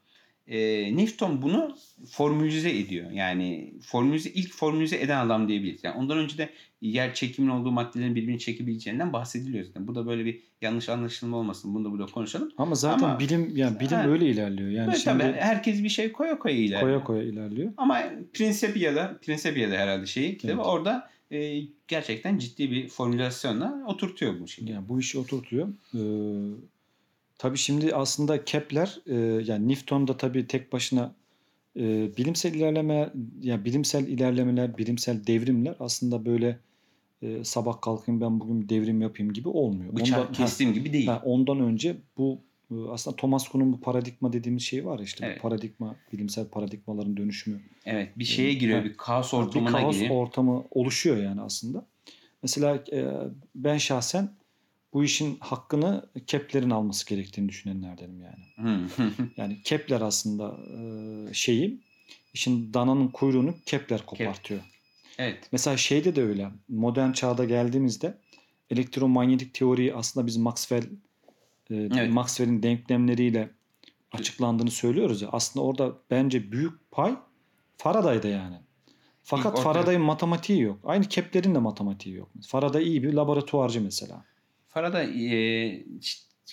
e, 0.47 0.59
Newton 0.97 1.43
bunu 1.43 1.77
formülize 2.11 2.71
ediyor. 2.79 3.11
Yani 3.11 3.75
formülize 3.83 4.31
ilk 4.31 4.53
formülize 4.55 5.01
eden 5.01 5.27
adam 5.27 5.49
diyebiliriz. 5.49 5.85
Yani 5.85 5.97
ondan 5.99 6.19
önce 6.19 6.39
de 6.39 6.51
yer 6.81 7.15
çekiminin 7.15 7.53
olduğu 7.53 7.71
maddelerin 7.71 8.15
birbirini 8.15 8.39
çekebileceğinden 8.39 9.13
bahsediliyor 9.13 9.65
zaten. 9.65 9.87
Bu 9.89 9.95
da 9.95 10.07
böyle 10.07 10.25
bir 10.25 10.41
yanlış 10.61 10.89
anlaşılma 10.89 11.37
olmasın. 11.37 11.75
Bunu 11.75 11.85
da 11.85 11.91
burada 11.91 12.07
konuşalım. 12.07 12.53
Ama 12.59 12.75
zaten 12.75 13.07
Ama- 13.09 13.21
bilim 13.21 13.53
yani 13.57 13.81
bilim 13.81 13.97
Ha. 13.99 14.09
öyle 14.09 14.27
ilerliyor. 14.27 14.71
Yani 14.71 14.87
Böyle 14.87 14.99
şimdi 14.99 15.19
tabii 15.19 15.33
herkes 15.33 15.83
bir 15.83 15.89
şey 15.89 16.13
koya 16.13 16.39
koya 16.39 16.55
ilerliyor. 16.55 16.81
koya 16.83 17.05
koya 17.05 17.23
ilerliyor. 17.23 17.73
Ama 17.77 18.03
Principia'da, 18.33 19.19
Principia'da 19.23 19.75
herhalde 19.75 20.07
şeyi 20.07 20.39
kitabı 20.39 20.55
Evet. 20.57 20.67
orada 20.67 21.11
e, 21.35 21.63
gerçekten 21.89 22.39
ciddi 22.39 22.71
bir 22.71 22.89
formülasyonla 22.89 23.85
oturtuyor 23.89 24.41
bu 24.41 24.49
şeyi. 24.49 24.71
Yani 24.71 24.89
bu 24.89 25.01
işi 25.01 25.19
oturtuyor. 25.19 25.69
Ee, 25.95 25.99
tabii 27.39 27.59
şimdi 27.59 27.95
aslında 27.95 28.45
Kepler 28.45 28.99
e, 29.07 29.15
yani 29.45 29.69
Newton 29.69 30.09
da 30.09 30.17
tabii 30.17 30.47
tek 30.47 30.73
başına 30.73 31.15
e, 31.77 32.17
bilimsel 32.17 32.55
ilerleme 32.55 33.11
yani 33.43 33.65
bilimsel 33.65 34.07
ilerlemeler, 34.09 34.79
bilimsel 34.79 35.27
devrimler 35.27 35.75
aslında 35.81 36.25
böyle 36.25 36.59
e, 37.23 37.45
sabah 37.45 37.81
kalkayım 37.81 38.21
ben 38.21 38.41
bugün 38.41 38.61
bir 38.63 38.69
devrim 38.69 39.01
yapayım 39.03 39.33
gibi 39.33 39.49
olmuyor. 39.49 39.97
Bıçak 39.97 40.19
Ondan- 40.19 40.27
ha, 40.27 40.33
kestiğim 40.33 40.73
gibi 40.75 40.93
değil. 40.93 41.07
ha, 41.07 41.23
ondan 41.25 41.61
önce 41.61 41.97
bu 42.19 42.39
aslında 42.91 43.17
Thomas 43.17 43.49
Kuhn'un 43.49 43.73
bu 43.73 43.81
paradigma 43.81 44.33
dediğimiz 44.33 44.63
şey 44.63 44.87
var 44.87 44.99
ya 44.99 45.05
işte 45.05 45.27
Evet. 45.27 45.39
bu 45.39 45.43
paradigma, 45.43 45.97
bilimsel 46.13 46.49
paradigmaların 46.49 47.17
dönüşümü. 47.17 47.61
Evet 47.85 48.19
bir 48.19 48.25
şeye 48.25 48.53
giriyor, 48.55 48.79
Ha. 48.79 48.85
bir 48.85 48.97
kaos 48.97 49.33
bir 49.33 49.39
ortamına 49.39 49.71
kaos 49.81 49.97
giriyor. 49.97 50.15
ortamı 50.15 50.65
oluşuyor 50.71 51.17
yani 51.17 51.41
aslında. 51.41 51.87
Mesela 52.43 52.85
e, 52.93 53.07
ben 53.55 53.79
şahsen 53.79 54.31
bu 54.93 55.05
işin 55.05 55.37
hakkını 55.41 56.07
Kepler'in 56.27 56.71
alması 56.71 57.09
gerektiğini 57.09 57.49
düşünenlerdenim 57.49 58.23
yani. 58.23 58.85
Yani 59.37 59.63
Kepler 59.65 60.01
aslında 60.01 60.57
e, 61.31 61.35
şeyi 61.35 61.81
işin 62.35 62.75
dananın 62.75 63.09
kuyruğunu 63.09 63.55
Kepler 63.67 64.07
kopartıyor. 64.07 64.61
evet. 65.19 65.49
Mesela 65.53 65.77
şeyde 65.77 66.17
de 66.17 66.23
öyle. 66.23 66.49
Modern 66.69 67.13
çağda 67.13 67.45
geldiğimizde 67.45 68.19
elektromanyetik 68.71 69.55
teoriyi 69.55 69.95
aslında 69.95 70.27
biz 70.27 70.37
Maxwell 70.37 70.85
e, 71.71 71.75
Evet. 71.75 72.13
Maxwell'in 72.13 72.63
denklemleriyle 72.63 73.51
açıklandığını 74.13 74.71
söylüyoruz 74.71 75.23
ya. 75.23 75.29
Aslında 75.33 75.67
orada 75.67 75.93
bence 76.11 76.53
büyük 76.53 76.91
pay 76.91 77.17
Faraday'da 77.77 78.29
yani. 78.29 78.57
Fakat 79.23 79.61
Faraday'ın 79.61 80.03
matematiği 80.03 80.61
yok. 80.61 80.79
Aynı 80.85 81.05
Kepler'in 81.05 81.55
de 81.55 81.59
matematiği 81.59 82.15
yok. 82.15 82.29
Faraday 82.47 82.87
iyi 82.89 83.03
bir 83.03 83.13
laboratuvarcı 83.13 83.81
mesela. 83.81 84.25
Faraday 84.69 85.07
e, 85.67 85.85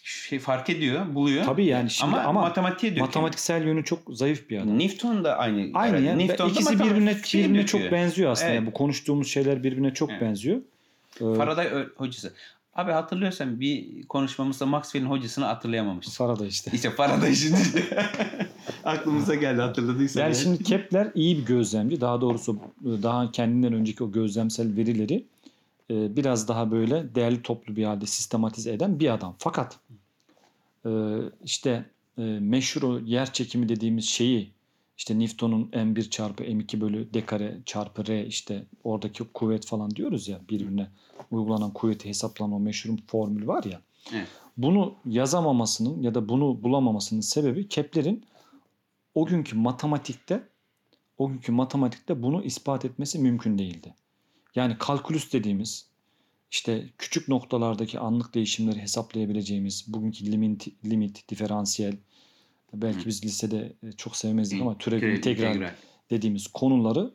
şey 0.04 0.40
fark 0.40 0.70
ediyor, 0.70 1.16
buluyor. 1.16 1.46
Tabii 1.46 1.66
yani 1.66 1.90
şimdi 1.90 2.16
ama, 2.16 2.24
ama, 2.24 2.42
matematiğe 2.42 2.92
döküyor. 2.92 3.08
matematiksel 3.08 3.66
yönü 3.66 3.84
çok 3.84 4.00
zayıf 4.10 4.50
bir 4.50 4.58
adam. 4.58 4.80
Newton 4.80 5.24
da 5.24 5.38
aynı. 5.38 5.70
Aynı 5.74 5.98
Evet, 5.98 6.08
ya. 6.08 6.16
Newton 6.16 6.50
İkisi 6.50 6.80
birbirine 6.80 7.16
birbirine 7.34 7.66
çok 7.66 7.82
benziyor 7.92 8.32
aslında. 8.32 8.50
Evet. 8.50 8.60
Yani 8.60 8.68
bu 8.68 8.74
konuştuğumuz 8.74 9.28
şeyler 9.28 9.64
birbirine 9.64 9.94
çok 9.94 10.10
Evet. 10.10 10.22
benziyor. 10.22 10.62
Ee, 11.16 11.36
Faraday 11.36 11.70
hocası. 11.96 12.34
Abi 12.76 12.92
hatırlıyorsan 12.92 13.60
bir 13.60 14.04
konuşmamızda 14.04 14.66
Maxwell'in 14.66 15.10
hocasını 15.10 15.46
hatırlayamamıştık. 15.46 16.16
Faraday 16.16 16.48
işte. 16.48 16.72
İşte 16.74 16.90
Faraday 16.90 17.36
şimdi 17.36 17.58
aklımıza 18.84 19.36
geldi 19.36 19.62
hatırladıysan. 19.62 20.22
Yani 20.22 20.36
şimdi 20.36 20.64
Kepler 20.64 21.12
iyi 21.16 21.38
bir 21.38 21.46
gözlemci. 21.46 22.02
Daha 22.02 22.22
doğrusu 22.22 22.60
daha 22.84 23.32
kendinden 23.32 23.74
önceki 23.74 24.04
o 24.04 24.12
gözlemsel 24.12 24.76
verileri 24.76 25.26
e, 25.92 26.16
biraz 26.16 26.48
daha 26.48 26.72
böyle 26.72 27.16
değerli 27.16 27.42
toplu 27.42 27.76
bir 27.76 27.84
halde 27.84 28.06
sistematize 28.06 28.74
eden 28.74 29.00
bir 29.00 29.14
adam. 29.14 29.36
Fakat 29.38 29.80
e, 30.86 30.90
işte 31.44 31.86
e, 32.18 32.22
meşhur 32.22 32.84
o 32.84 33.00
yer 33.00 33.34
çekimi 33.34 33.70
dediğimiz 33.70 34.06
şeyi 34.06 34.52
işte 35.02 35.20
Newton'un 35.20 35.70
m1 35.72 36.10
çarpı 36.10 36.44
m2 36.44 36.82
bölü 36.82 37.14
d 37.14 37.26
kare 37.26 37.58
çarpı 37.66 38.08
r 38.08 38.26
işte 38.26 38.66
oradaki 38.84 39.24
kuvvet 39.24 39.66
falan 39.66 39.92
diyoruz 39.92 40.28
ya 40.28 40.40
birbirine 40.50 40.88
uygulanan 41.32 41.74
kuvveti 41.74 42.10
hesaplanan 42.10 42.54
o 42.54 42.60
meşhur 42.60 42.98
formül 43.08 43.48
var 43.48 43.64
ya. 43.64 43.82
Evet. 44.14 44.28
Bunu 44.58 44.96
yazamamasının 45.06 46.02
ya 46.02 46.16
da 46.16 46.30
bunu 46.30 46.64
bulamamasının 46.64 47.22
sebebi 47.22 47.68
Kepler'in 47.68 48.26
o 49.16 49.26
günkü 49.26 49.56
matematikte 49.56 50.44
o 51.18 51.30
günkü 51.30 51.52
matematikte 51.52 52.24
bunu 52.24 52.44
ispat 52.44 52.86
etmesi 52.86 53.20
mümkün 53.20 53.58
değildi. 53.58 53.96
Yani 54.56 54.78
kalkülüs 54.78 55.34
dediğimiz 55.34 55.88
işte 56.52 56.90
küçük 56.98 57.28
noktalardaki 57.28 58.00
anlık 58.00 58.34
değişimleri 58.34 58.80
hesaplayabileceğimiz 58.80 59.86
bugünkü 59.88 60.32
limit, 60.32 60.86
limit 60.86 61.30
diferansiyel 61.30 61.98
belki 62.74 63.02
Hı. 63.02 63.06
biz 63.06 63.26
lisede 63.26 63.74
e, 63.84 63.92
çok 63.92 64.16
sevmezdik 64.16 64.62
ama 64.62 64.78
türev 64.78 65.00
Türev, 65.00 65.18
integral 65.18 65.72
dediğimiz 66.10 66.48
konuları 66.48 67.12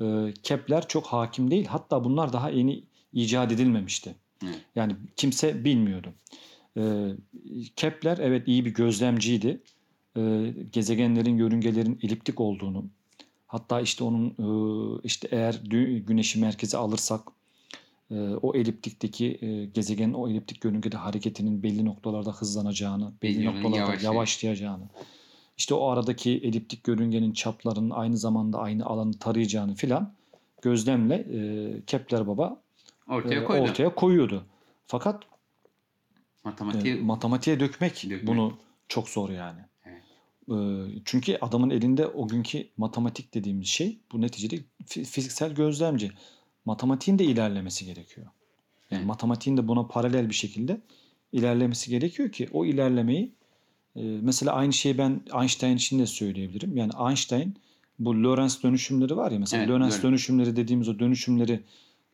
e, 0.00 0.34
Kepler 0.42 0.88
çok 0.88 1.06
hakim 1.06 1.50
değil. 1.50 1.66
Hatta 1.66 2.04
bunlar 2.04 2.32
daha 2.32 2.50
yeni 2.50 2.84
icat 3.12 3.52
edilmemişti. 3.52 4.14
Evet. 4.44 4.60
Yani 4.74 4.96
kimse 5.16 5.64
bilmiyordu. 5.64 6.12
E, 6.76 6.82
Kepler 7.76 8.18
evet 8.18 8.48
iyi 8.48 8.64
bir 8.64 8.74
gözlemciydi. 8.74 9.62
E, 10.16 10.54
gezegenlerin, 10.72 11.36
yörüngelerin 11.36 11.98
eliptik 12.02 12.40
olduğunu, 12.40 12.84
hatta 13.46 13.80
işte 13.80 14.04
onun 14.04 14.26
e, 14.28 15.00
işte 15.04 15.28
eğer 15.30 15.60
güneşi 16.06 16.40
merkeze 16.40 16.76
alırsak 16.76 17.20
o 18.20 18.54
eliptikteki 18.54 19.38
e, 19.42 19.64
gezegenin 19.66 20.12
o 20.14 20.28
eliptik 20.28 20.64
yörüngede 20.64 20.96
hareketinin 20.96 21.62
belli 21.62 21.84
noktalarda 21.84 22.30
hızlanacağını, 22.32 23.12
belli 23.22 23.36
Belli 23.38 23.46
noktalarda 23.46 23.76
yavaşlayacak. 23.76 24.04
yavaşlayacağını, 24.04 24.84
işte 25.56 25.74
o 25.74 25.86
aradaki 25.88 26.30
eliptik 26.30 26.88
yörüngenin 26.88 27.32
çaplarının 27.32 27.90
aynı 27.90 28.16
zamanda 28.16 28.58
aynı 28.58 28.86
alanı 28.86 29.12
tarayacağını 29.18 29.74
filan 29.74 30.14
gözlemle 30.62 31.14
e, 31.14 31.82
Kepler 31.86 32.26
Baba 32.26 32.62
Ortaya 33.08 33.40
e, 33.40 33.44
koydu. 33.44 33.62
ortaya 33.62 33.94
koyuyordu. 33.94 34.44
Fakat 34.86 35.24
e, 35.24 35.26
Matematiğe 36.44 37.00
matematiğe 37.00 37.60
dökmek, 37.60 38.02
Dökmek. 38.04 38.26
bunu 38.26 38.58
çok 38.88 39.08
zor 39.08 39.30
yani. 39.30 39.60
Evet. 39.84 40.02
E, 40.50 40.54
çünkü 41.04 41.38
adamın 41.40 41.70
elinde 41.70 42.06
o 42.06 42.28
günkü 42.28 42.68
matematik 42.76 43.34
dediğimiz 43.34 43.68
şey 43.68 43.98
bu 44.12 44.20
neticede 44.20 44.56
fi- 44.86 45.04
fiziksel 45.04 45.54
gözlemci. 45.54 46.10
Matematiğin 46.64 47.18
de 47.18 47.24
ilerlemesi 47.24 47.84
gerekiyor. 47.86 48.26
Yani 48.90 49.04
matematiğin 49.04 49.56
de 49.56 49.68
buna 49.68 49.86
paralel 49.86 50.28
bir 50.28 50.34
şekilde 50.34 50.80
ilerlemesi 51.32 51.90
gerekiyor 51.90 52.32
ki 52.32 52.48
o 52.52 52.64
ilerlemeyi 52.64 53.32
e, 53.96 54.02
mesela 54.02 54.52
aynı 54.52 54.72
şeyi 54.72 54.98
ben 54.98 55.20
Einstein 55.40 55.76
için 55.76 55.98
de 55.98 56.06
söyleyebilirim. 56.06 56.76
Yani 56.76 56.92
Einstein 57.08 57.56
bu 57.98 58.22
Lorentz 58.22 58.62
dönüşümleri 58.62 59.16
var 59.16 59.30
ya 59.30 59.38
mesela 59.38 59.62
Evet, 59.62 59.70
Lorentz 59.72 59.94
öyle. 59.94 60.02
dönüşümleri 60.02 60.56
dediğimiz 60.56 60.88
o 60.88 60.98
dönüşümleri 60.98 61.60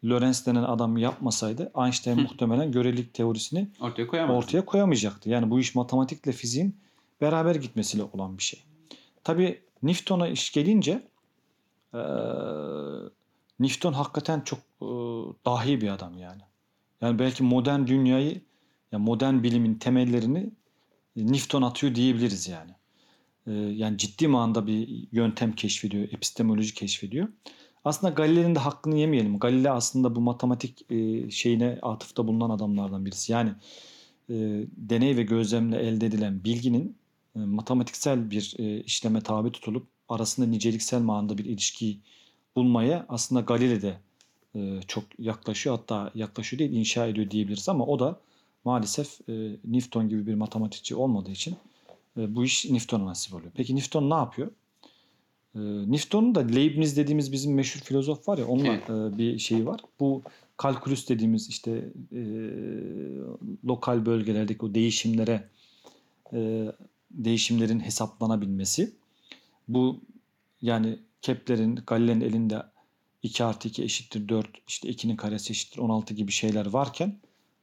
Lorentz 0.05 0.47
denen 0.47 0.63
adam 0.63 0.97
yapmasaydı 0.97 1.73
Einstein 1.85 2.17
Hı. 2.17 2.21
muhtemelen 2.21 2.73
görelilik 2.73 3.15
teorisini 3.15 3.69
ortaya 3.81 4.07
koyamadı. 4.07 4.37
ortaya 4.39 4.65
koyamayacaktı. 4.65 5.31
Yani 5.31 5.51
bu 5.51 5.61
iş 5.61 5.75
matematikle 5.75 6.33
fiziğin 6.33 6.77
beraber 7.21 7.55
gitmesiyle 7.55 8.03
olan 8.13 8.39
bir 8.39 8.43
şey. 8.43 8.63
Tabii 9.25 9.61
Newton'a 9.83 10.29
iş 10.29 10.53
gelince 10.53 11.03
eee, 11.95 12.01
Newton 13.61 13.93
hakikaten 13.93 14.41
çok 14.41 14.59
eee, 14.83 14.89
dahi 15.47 15.81
bir 15.81 15.89
adam 15.89 16.19
yani. 16.19 16.43
Yani 17.01 17.19
belki 17.19 17.43
modern 17.43 17.87
dünyayı, 17.87 18.41
ya 18.93 18.99
modern 18.99 19.43
bilimin 19.43 19.75
temellerini 19.75 20.51
Newton 21.17 21.63
atıyor 21.63 21.95
diyebiliriz 21.95 22.49
yani. 22.49 22.71
Eee, 23.47 23.55
yani 23.55 23.99
ciddi 23.99 24.29
manada 24.29 24.67
bir 24.67 25.09
yöntem 25.13 25.53
keşfediyor, 25.53 26.05
epistemoloji 26.05 26.75
keşfediyor. 26.75 27.29
Aslında 27.85 28.13
Galile'nin 28.13 28.55
de 28.55 28.59
hakkını 28.59 28.97
yemeyelim. 28.99 29.39
Galile 29.39 29.71
aslında 29.71 30.17
bu 30.17 30.21
matematik 30.21 30.87
eee, 30.91 31.31
şeyine 31.31 31.79
atıfta 31.83 32.27
bulunan 32.27 32.51
adamlardan 32.51 33.07
birisi. 33.07 33.33
Yani 33.33 33.51
e, 34.31 34.35
deney 34.77 35.17
ve 35.17 35.23
gözlemle 35.23 35.79
elde 35.79 36.07
edilen 36.07 36.45
bilginin 36.45 36.97
e, 37.37 37.39
matematiksel 37.39 38.31
bir 38.31 38.55
e, 38.59 38.81
işleme 38.81 39.21
tabi 39.21 39.53
tutulup 39.53 39.89
arasında 40.09 40.47
niceliksel 40.47 41.01
manada 41.01 41.39
bir 41.39 41.45
ilişkiyi 41.45 42.01
bulmaya 42.59 43.07
aslında 43.09 43.41
Galile 43.41 43.83
de 43.83 43.97
e, 44.55 44.81
çok 44.87 45.05
yaklaşıyor. 45.19 45.77
Hatta 45.77 46.11
yaklaşıyor 46.15 46.59
değil 46.59 46.73
inşa 46.73 47.07
ediyor 47.07 47.31
diyebiliriz 47.31 47.69
ama 47.69 47.87
o 47.87 47.99
da 47.99 48.21
maalesef 48.65 49.29
e, 49.29 49.57
Newton 49.65 50.09
gibi 50.09 50.27
bir 50.27 50.35
matematikçi 50.35 50.95
olmadığı 50.95 51.31
için 51.31 51.57
e, 52.17 52.35
bu 52.35 52.45
iş 52.45 52.71
Newton'a 52.71 53.07
nasip 53.07 53.35
oluyor. 53.35 53.51
Peki 53.55 53.77
Newton 53.77 54.11
ne 54.11 54.15
yapıyor? 54.15 54.51
E, 55.55 55.61
Newton'un 55.93 56.35
da 56.35 56.41
Leibniz 56.41 56.97
dediğimiz 56.97 57.33
bizim 57.33 57.55
meşhur 57.55 57.81
filozof 57.81 58.29
var 58.29 58.39
ya 58.39 58.47
onunla 58.47 58.75
e, 58.75 59.19
bir 59.19 59.39
şeyi 59.39 59.67
var. 59.67 59.81
Bu 60.01 60.23
kalkülüs 60.57 61.09
dediğimiz 61.09 61.49
işte 61.49 61.89
e, 62.13 62.23
lokal 63.65 64.07
bölgelerdeki 64.07 64.65
o 64.65 64.75
değişimlere 64.75 65.49
e, 66.33 66.73
değişimlerin 67.11 67.81
hesaplanabilmesi. 67.81 68.93
Bu 69.69 70.01
yani 70.63 70.99
Kepler'in, 71.23 71.77
Galile'nin 71.87 72.21
elinde 72.21 72.63
2 73.23 73.45
artı 73.45 73.69
2 73.69 73.83
eşittir 73.85 74.29
4, 74.29 74.49
işte 74.69 74.89
2'nin 74.89 75.17
karesi 75.17 75.51
eşittir 75.53 75.79
16 75.79 76.15
gibi 76.15 76.33
şeyler 76.33 76.67
varken 76.67 77.17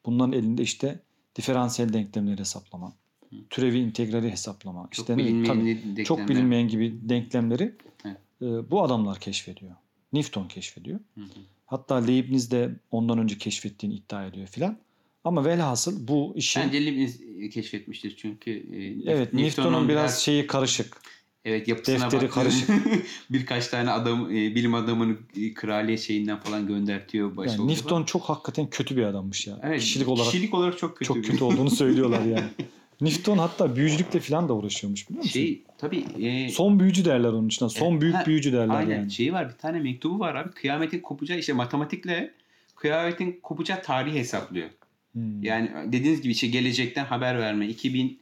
bunların 0.06 0.34
elinde 0.34 0.62
işte 0.64 1.00
diferansiyel 1.36 1.94
denklemleri 1.94 2.40
hesaplama, 2.40 2.94
Hı. 3.30 3.36
türevi 3.50 3.80
integrali 3.80 4.32
hesaplama, 4.32 4.84
Çok 4.92 4.94
işte 4.94 5.18
bilinmeyen 5.18 5.46
tabii 5.46 5.66
denklemler. 5.66 6.04
çok 6.06 6.30
bilinmeyen 6.30 6.68
gibi 6.68 7.00
denklemleri 7.02 7.76
Evet. 8.06 8.18
e, 8.42 8.72
bu 8.72 8.84
adamlar 8.84 9.20
keşfediyor. 9.20 9.72
Newton 10.14 10.48
keşfediyor. 10.48 11.00
Hı 11.16 11.22
hı. 11.22 11.26
Hatta 11.66 11.96
Leibniz 11.96 12.52
de 12.52 12.76
ondan 12.92 13.18
önce 13.20 13.38
keşfettiğini 13.38 13.96
iddia 13.96 14.26
ediyor 14.26 14.48
filan. 14.48 14.78
Ama 15.24 15.46
velhasıl 15.46 16.08
bu 16.08 16.34
işin 16.36 16.62
Bence 16.62 16.86
Leibniz 16.86 17.22
keşfetmiştir 17.54 18.16
çünkü 18.18 18.52
e, 18.52 19.12
evet 19.12 19.34
Newton'un 19.34 19.90
biraz 19.90 20.22
şeyi 20.22 20.48
karışık. 20.48 21.02
Evet 21.46 21.68
yapısına 21.68 22.12
defteri 22.12 22.30
karışık. 22.30 22.70
Birkaç 23.30 23.68
tane 23.68 23.92
adam 23.92 24.32
e, 24.32 24.34
bilim 24.56 24.74
adamını 24.74 25.16
e, 25.42 25.54
kraliyet 25.54 26.00
şeyinden 26.00 26.40
falan 26.40 26.68
göndertiyor 26.68 27.38
başı 27.38 27.58
Yani 27.60 27.68
Newton 27.72 28.04
çok 28.04 28.22
hakikaten 28.24 28.70
kötü 28.70 28.98
bir 28.98 29.04
adammış 29.04 29.48
ya. 29.48 29.60
evet, 29.64 29.80
kişilik 29.80 30.08
olarak 30.08 30.32
kişilik 30.32 30.54
olarak 30.54 30.78
çok 30.78 30.98
kötü. 30.98 31.08
çok 31.08 31.18
bir- 31.18 31.24
kötü 31.24 31.44
olduğunu 31.44 31.70
söylüyorlar 31.70 32.22
yani. 32.22 32.46
Newton 33.02 33.38
hatta 33.38 33.76
büyücülükle 33.76 34.20
falan 34.20 34.50
da 34.50 34.54
uğraşıyormuş 34.54 35.10
biliyor 35.10 35.24
musun? 35.24 35.34
Şey 35.40 35.62
tabii 35.78 36.06
e, 36.22 36.50
Son 36.50 36.80
büyücü 36.80 37.06
derler 37.06 37.30
onun 37.30 37.48
için. 37.48 37.68
Son 37.68 37.98
E, 37.98 38.02
büyük 38.02 38.16
ha, 38.16 38.24
büyücü 38.26 38.54
derler 38.54 38.76
aynen 38.76 38.96
yani. 38.96 39.12
şeyi 39.12 39.34
var 39.34 39.50
bir 39.50 39.54
tane 39.58 39.80
mektubu 39.80 40.20
var 40.20 40.36
abi 40.36 40.52
kıyametin 40.52 41.00
kopacağı 41.00 41.38
işte 41.40 41.54
matematikle 41.54 42.32
kıyametin 42.76 43.40
kopacağı 43.44 43.82
tarihi 43.84 44.20
hesaplıyor. 44.20 44.70
Hmm. 45.14 45.44
Yani 45.44 45.72
dediğiniz 45.86 46.22
gibi 46.22 46.32
işte 46.32 46.48
gelecekten 46.48 47.06
haber 47.06 47.40
verme 47.40 47.68
2000 47.68 48.20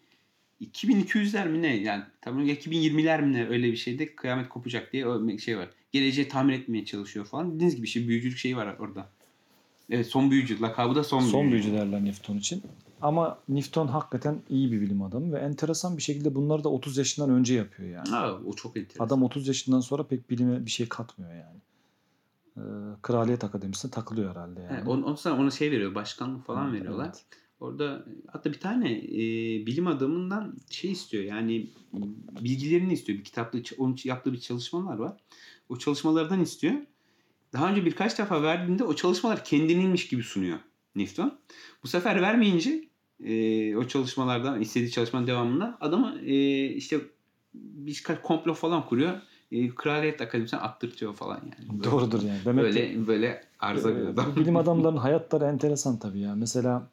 2200'ler 0.74 1.50
mi 1.50 1.62
ne 1.62 1.76
yani 1.76 2.04
tabii 2.22 2.52
2020'ler 2.52 3.26
mi 3.26 3.34
ne 3.34 3.48
öyle 3.48 3.72
bir 3.72 3.78
şeyde 3.78 4.16
kıyamet 4.16 4.50
kopacak 4.50 4.94
diye 4.94 5.38
şey 5.40 5.58
var. 5.58 5.70
Geleceği 5.92 6.28
tahmin 6.28 6.54
etmeye 6.54 6.86
çalışıyor 6.86 7.26
falan. 7.26 7.56
Dediğiniz 7.56 7.76
gibi 7.76 7.86
işte 7.86 8.08
büyücülük 8.08 8.38
şeyi 8.38 8.58
var 8.58 8.76
orada. 8.80 9.10
Evet 9.90 10.08
son 10.08 10.32
büyücü. 10.32 10.62
Lakabı 10.62 10.96
da 10.96 11.04
son, 11.04 11.20
Son 11.20 11.52
büyücü. 11.52 11.68
büyücü 11.68 11.80
derler 11.82 12.06
Newton 12.06 12.38
için. 12.38 12.64
Ama 13.02 13.40
Newton 13.50 13.88
hakikaten 13.88 14.40
iyi 14.50 14.72
bir 14.72 14.82
bilim 14.82 15.02
adamı 15.02 15.34
ve 15.34 15.40
enteresan 15.40 15.98
bir 15.98 16.02
şekilde 16.02 16.36
bunları 16.36 16.64
da 16.64 16.70
30 16.70 16.98
yaşından 16.98 17.30
önce 17.30 17.54
yapıyor 17.54 17.90
yani. 17.90 18.16
Aa, 18.16 18.34
o 18.46 18.54
çok 18.54 18.78
enteresan. 18.78 19.06
Adam 19.06 19.24
30 19.24 19.48
yaşından 19.48 19.80
sonra 19.80 20.04
pek 20.08 20.30
bilime 20.30 20.66
bir 20.66 20.72
şey 20.72 20.90
katmıyor 20.90 21.32
yani. 21.32 21.58
Ee, 22.58 22.62
Kraliyet 23.02 23.44
Akademisi'ne 23.44 23.92
takılıyor 23.92 24.32
herhalde 24.32 24.62
yani. 24.62 24.78
He, 24.86 24.90
on, 24.90 25.02
on 25.02 25.32
ona 25.32 25.52
şey 25.52 25.72
veriyor 25.72 25.96
başkanlık 25.96 26.46
falan 26.46 26.70
Evet, 26.70 26.80
veriyorlar. 26.82 27.06
evet. 27.06 27.26
Orada 27.64 28.06
hatta 28.32 28.54
bir 28.54 28.60
tane 28.60 28.92
e, 28.92 29.22
bilim 29.66 29.88
adamından 29.88 30.56
şey 30.70 30.92
istiyor 30.92 31.24
yani 31.24 31.70
bilgilerini 32.42 32.94
istiyor. 32.94 33.20
Bir 33.20 33.24
kitapta 33.24 33.58
onun 33.78 33.98
yaptığı 34.04 34.34
bir 34.34 34.40
çalışmalar 34.40 34.98
var. 34.98 35.18
O 35.70 35.78
çalışmalardan 35.78 36.42
istiyor. 36.42 36.74
Daha 37.54 37.72
önce 37.72 37.86
birkaç 37.86 38.20
defa 38.20 38.44
verdiğinde 38.44 38.84
o 38.84 38.96
çalışmalar 38.96 39.46
kendininmiş 39.46 40.08
gibi 40.08 40.24
sunuyor 40.24 40.60
Newton. 40.96 41.40
Bu 41.84 41.88
sefer 41.88 42.22
vermeyince 42.22 42.84
e, 43.24 43.76
o 43.76 43.88
çalışmalardan 43.88 44.62
istediği 44.62 44.92
çalışmanın 44.92 45.28
devamında 45.28 45.78
adama 45.82 46.16
e, 46.26 46.66
işte 46.66 47.02
birkaç 47.54 48.22
komplo 48.22 48.54
falan 48.54 48.86
kuruyor. 48.86 49.22
E, 49.52 49.76
Kraliyet 49.76 50.22
Akademisi'ne 50.22 50.60
attırtıyor 50.60 51.14
falan 51.14 51.42
yani. 51.44 51.72
Böyle, 51.72 51.92
Doğrudur 51.92 52.22
yani. 52.22 52.40
Demek 52.46 52.64
böyle 52.64 52.92
ki, 52.92 53.08
böyle 53.08 53.44
arıza 53.60 53.96
bir 53.96 54.08
adam. 54.08 54.36
Bilim 54.36 54.56
adamlarının 54.64 55.00
hayatları 55.00 55.46
enteresan 55.46 56.00
tabii 56.00 56.20
ya. 56.20 56.36
Mesela 56.36 56.90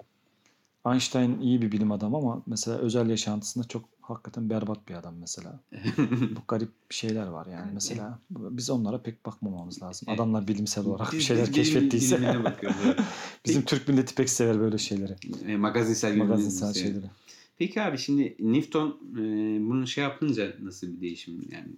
Einstein 0.86 1.40
iyi 1.40 1.62
bir 1.62 1.72
bilim 1.72 1.92
adamı 1.92 2.16
ama 2.16 2.42
mesela 2.46 2.78
özel 2.78 3.10
yaşantısında 3.10 3.64
çok 3.68 3.84
hakikaten 4.00 4.50
berbat 4.50 4.88
bir 4.88 4.94
adam 4.94 5.14
mesela. 5.20 5.60
Bu 6.36 6.40
garip 6.48 6.70
şeyler 6.90 7.26
var 7.26 7.46
yani 7.46 7.70
mesela. 7.74 8.18
Biz 8.30 8.70
onlara 8.70 9.02
pek 9.02 9.26
bakmamamız 9.26 9.82
lazım. 9.82 10.08
Adamlar 10.10 10.48
bilimsel 10.48 10.86
olarak 10.86 11.12
bir 11.12 11.20
şeyler 11.20 11.46
biz 11.46 11.52
keşfettiyse. 11.52 12.20
Bizim 13.46 13.62
Türk 13.62 13.88
milleti 13.88 14.14
pek 14.14 14.30
sever 14.30 14.60
böyle 14.60 14.78
şeyleri. 14.78 15.14
E, 15.46 15.56
magazinsel 15.56 16.16
Magazinsel 16.16 16.74
şeyleri. 16.74 17.06
Peki 17.58 17.82
abi 17.82 17.98
şimdi 17.98 18.36
Newton 18.40 18.88
e, 19.12 19.20
bunu 19.68 19.86
şey 19.86 20.04
yapınca 20.04 20.54
nasıl 20.62 20.86
bir 20.86 21.00
değişim 21.00 21.48
yani? 21.52 21.68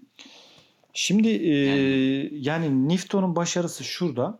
Şimdi 0.95 1.29
e, 1.29 1.55
Yani- 1.55 2.31
yani 2.33 2.89
Newton'un 2.89 3.37
başarısı 3.37 3.85
şurada 3.85 4.39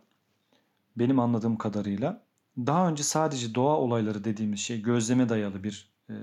benim 0.97 1.19
anladığım 1.19 1.57
kadarıyla 1.57 2.23
daha 2.57 2.89
önce 2.89 3.03
sadece 3.03 3.55
doğa 3.55 3.77
olayları 3.77 4.23
dediğimiz 4.23 4.59
şey 4.59 4.81
gözleme 4.81 5.29
dayalı 5.29 5.63
bir 5.63 5.89
e, 6.09 6.13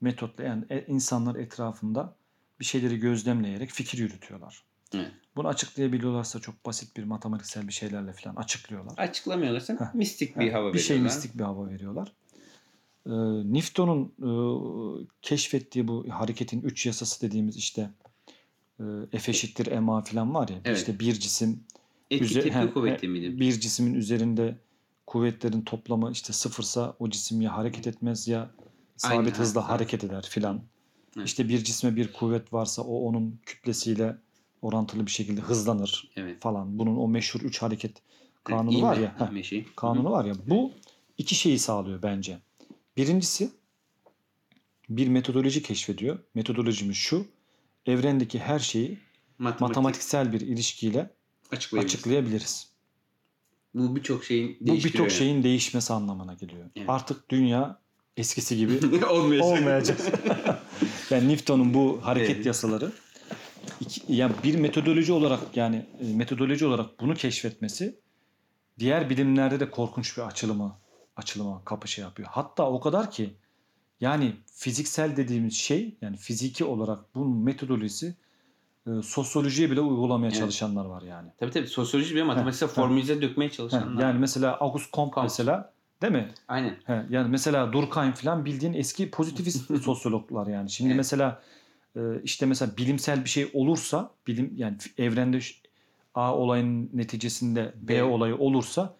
metotla 0.00 0.44
yani 0.44 0.64
e- 0.70 0.84
insanlar 0.86 1.34
etrafında 1.36 2.14
bir 2.60 2.64
şeyleri 2.64 2.98
gözlemleyerek 2.98 3.70
fikir 3.70 3.98
yürütüyorlar. 3.98 4.64
Evet. 4.94 5.10
Bunu 5.36 5.48
açıklayabiliyorlarsa 5.48 6.40
çok 6.40 6.66
basit 6.66 6.96
bir 6.96 7.04
matematiksel 7.04 7.68
bir 7.68 7.72
şeylerle 7.72 8.12
falan 8.12 8.36
açıklıyorlar. 8.36 8.94
Açıklamıyorlarsa 8.98 9.74
Heh. 9.80 9.94
mistik 9.94 10.38
bir 10.38 10.52
Ha, 10.52 10.58
hava 10.58 10.74
bir 10.74 10.78
şey 10.78 10.96
veriyorlar. 10.96 11.16
mistik 11.16 11.38
bir 11.38 11.44
hava 11.44 11.68
veriyorlar. 11.68 12.12
Ee, 13.06 13.10
Newton'un 13.52 14.12
e, 14.22 14.30
keşfettiği 15.22 15.88
bu 15.88 16.06
hareketin 16.10 16.60
üç 16.62 16.86
yasası 16.86 17.22
dediğimiz 17.26 17.56
işte 17.56 17.90
e, 19.12 19.18
F 19.18 19.30
eşittir 19.32 19.78
ma 19.78 20.02
falan 20.04 20.34
var 20.34 20.48
ya. 20.48 20.56
Evet. 20.64 20.78
işte 20.78 20.98
bir 20.98 21.12
cisim 21.14 21.64
Etki 22.10 22.24
üze- 22.24 22.42
tepki 22.42 22.58
he- 22.58 22.70
kuvveti 22.72 23.08
miydi? 23.08 23.40
bir 23.40 23.52
cismin 23.60 23.94
üzerinde 23.94 24.58
kuvvetlerin 25.08 25.62
toplamı 25.62 26.12
işte 26.12 26.32
sıfırsa 26.32 26.96
o 26.98 27.10
cisim 27.10 27.40
ya 27.40 27.56
hareket 27.56 27.86
etmez 27.86 28.28
ya 28.28 28.50
sabit 28.96 29.18
Aynen, 29.18 29.30
hızla 29.30 29.68
hareket 29.68 30.04
eder 30.04 30.26
filan. 30.30 30.60
Evet. 31.16 31.26
İşte 31.28 31.48
bir 31.48 31.64
cisme 31.64 31.96
bir 31.96 32.12
kuvvet 32.12 32.52
varsa 32.52 32.82
o 32.82 32.98
onun 32.98 33.40
kütlesiyle 33.46 34.16
orantılı 34.62 35.06
bir 35.06 35.10
şekilde 35.10 35.40
hızlanır 35.40 36.10
Evet. 36.16 36.42
falan. 36.42 36.78
Bunun 36.78 36.96
o 36.96 37.08
meşhur 37.08 37.40
üç 37.40 37.62
hareket 37.62 38.02
kanunu 38.44 38.82
var 38.82 38.96
ya. 38.96 39.32
heh, 39.32 39.42
şey. 39.42 39.66
kanunu 39.76 40.10
var 40.10 40.24
ya. 40.24 40.34
Bu 40.46 40.72
iki 41.18 41.34
şeyi 41.34 41.58
sağlıyor 41.58 42.02
bence. 42.02 42.38
Birincisi 42.96 43.50
bir 44.88 45.08
metodoloji 45.08 45.62
keşfediyor. 45.62 46.18
Metodolojimiz 46.34 46.96
şu. 46.96 47.26
Evrendeki 47.86 48.38
her 48.38 48.58
şeyi 48.58 48.98
Matematik, 49.38 49.60
matematiksel 49.60 50.32
bir 50.32 50.40
ilişkiyle 50.40 51.10
açıklayabiliriz. 51.52 51.94
açıklayabiliriz. 51.94 52.68
Bu 53.74 53.96
birçok 53.96 54.24
şeyin 54.24 54.56
Bu 54.60 54.74
birçok 54.74 55.10
şeyin 55.10 55.42
değişmesi 55.42 55.92
anlamına 55.92 56.34
geliyor. 56.34 56.70
Evet. 56.76 56.90
Artık 56.90 57.30
dünya 57.30 57.78
eskisi 58.16 58.56
gibi 58.56 58.72
yani. 58.72 59.04
olmayacak. 59.10 59.46
olmayacak. 59.46 60.00
yani 61.10 61.28
Newton'un 61.28 61.74
bu 61.74 62.00
hareket 62.02 62.36
Evet. 62.36 62.46
yasaları 62.46 62.92
iki, 63.80 64.02
yani 64.08 64.32
bir 64.44 64.54
metodoloji 64.54 65.12
olarak 65.12 65.56
yani 65.56 65.86
e, 66.00 66.14
metodoloji 66.14 66.66
olarak 66.66 67.00
bunu 67.00 67.14
keşfetmesi 67.14 67.98
diğer 68.78 69.10
bilimlerde 69.10 69.60
de 69.60 69.70
korkunç 69.70 70.16
bir 70.16 70.22
açılımı 70.22 70.78
açılıma 71.16 71.64
kapı 71.64 71.88
şey 71.88 72.04
yapıyor. 72.04 72.28
Hatta 72.32 72.70
o 72.70 72.80
kadar 72.80 73.10
ki 73.10 73.34
yani 74.00 74.32
fiziksel 74.52 75.16
dediğimiz 75.16 75.54
şey 75.54 75.96
yani 76.02 76.16
fiziki 76.16 76.64
olarak 76.64 77.14
bunun 77.14 77.36
metodolojisi 77.38 78.16
e, 78.98 79.02
sosyolojiye 79.02 79.70
bile 79.70 79.80
uygulamaya 79.80 80.28
Evet. 80.30 80.38
çalışanlar 80.40 80.84
var 80.84 81.02
yani. 81.02 81.28
Tabii 81.38 81.50
tabii 81.50 81.66
sosyoloji 81.66 82.14
ve 82.14 82.22
matematiksel 82.22 82.68
formülize 82.68 83.22
dökmeye 83.22 83.46
Heh, 83.48 83.52
çalışanlar. 83.56 84.02
yani 84.02 84.18
mesela 84.18 84.56
August 84.60 84.92
Comte 84.92 85.14
Comte. 85.14 85.24
mesela 85.24 85.72
değil 86.02 86.12
mi? 86.12 86.28
Aynen. 86.48 86.76
He, 86.84 87.06
yani 87.10 87.28
mesela 87.30 87.72
Durkheim 87.72 88.12
falan 88.12 88.44
bildiğin 88.44 88.72
eski 88.72 89.10
pozitivist 89.10 89.78
sosyologlar 89.84 90.46
yani. 90.46 90.70
Şimdi 90.70 90.88
Evet. 90.90 90.96
mesela 90.96 91.42
e, 91.96 92.00
işte 92.24 92.46
mesela 92.46 92.76
bilimsel 92.76 93.24
bir 93.24 93.28
şey 93.30 93.50
olursa 93.54 94.10
bilim 94.26 94.52
yani 94.56 94.76
evrende 94.98 95.38
A 96.14 96.34
olayın 96.36 96.90
neticesinde 96.92 97.74
B 97.82 97.88
B. 97.88 98.02
olayı 98.02 98.36
olursa 98.36 98.94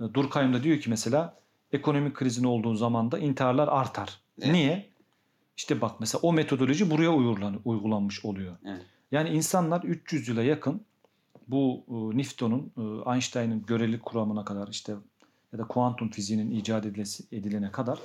e, 0.00 0.14
Durkheim 0.14 0.54
da 0.54 0.62
diyor 0.62 0.78
ki 0.80 0.90
mesela 0.90 1.36
ekonomik 1.72 2.14
krizin 2.16 2.44
olduğu 2.44 2.74
zaman 2.74 3.12
da 3.12 3.18
intiharlar 3.18 3.68
artar. 3.68 4.20
Evet. 4.42 4.52
Niye? 4.52 4.92
İşte 5.56 5.80
bak 5.80 6.00
mesela 6.00 6.20
o 6.22 6.32
metodoloji 6.32 6.90
buraya 6.90 7.10
uygulan, 7.12 7.60
uygulanmış 7.64 8.24
oluyor. 8.24 8.56
Evet. 8.66 8.82
Yani 9.12 9.28
insanlar 9.28 9.82
300 9.82 10.28
yıla 10.28 10.42
yakın 10.42 10.82
bu 11.48 11.84
e, 11.88 12.18
Newton'un 12.18 12.72
e, 12.76 13.14
Einstein'ın 13.14 13.66
görelilik 13.66 14.02
kuramına 14.02 14.44
kadar 14.44 14.68
işte 14.68 14.94
ya 15.52 15.58
da 15.58 15.64
kuantum 15.64 16.10
fiziğinin 16.10 16.50
icat 16.50 16.86
edilesi, 16.86 17.24
edilene 17.32 17.72
kadar 17.72 17.98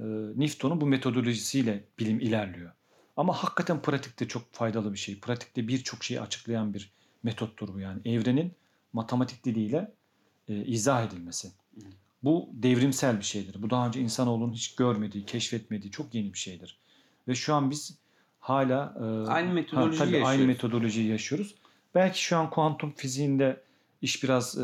e, 0.00 0.04
Newton'un 0.36 0.80
bu 0.80 0.86
metodolojisiyle 0.86 1.84
bilim 1.98 2.20
ilerliyor. 2.20 2.72
Ama 3.16 3.32
hakikaten 3.32 3.82
pratikte 3.82 4.28
çok 4.28 4.52
faydalı 4.52 4.92
bir 4.92 4.98
şey. 4.98 5.20
Pratikte 5.20 5.68
birçok 5.68 6.04
şeyi 6.04 6.20
açıklayan 6.20 6.74
bir 6.74 6.92
metottur 7.22 7.74
bu 7.74 7.80
yani. 7.80 8.00
Evrenin 8.04 8.52
matematik 8.92 9.44
diliyle 9.44 9.92
e, 10.48 10.64
izah 10.64 11.06
edilmesi. 11.06 11.48
Hı. 11.48 11.80
Bu 12.22 12.50
devrimsel 12.52 13.18
bir 13.18 13.24
şeydir. 13.24 13.62
Bu 13.62 13.70
daha 13.70 13.86
önce 13.86 14.00
insanoğlunun 14.00 14.52
hiç 14.52 14.74
görmediği, 14.74 15.26
keşfetmediği 15.26 15.90
çok 15.90 16.14
yeni 16.14 16.32
bir 16.32 16.38
şeydir. 16.38 16.78
Ve 17.28 17.34
şu 17.34 17.54
an 17.54 17.70
biz 17.70 17.98
hala 18.42 18.94
e, 19.00 19.28
Aynı 19.30 19.52
metodolojiyi 19.52 19.98
tabii 19.98 20.16
aynı 20.16 20.20
yaşıyoruz. 20.24 20.46
metodolojiyi 20.46 21.08
yaşıyoruz. 21.08 21.54
Belki 21.94 22.22
şu 22.22 22.36
an 22.36 22.50
kuantum 22.50 22.92
fiziğinde 22.96 23.60
iş 24.02 24.22
biraz 24.24 24.58
e, 24.58 24.62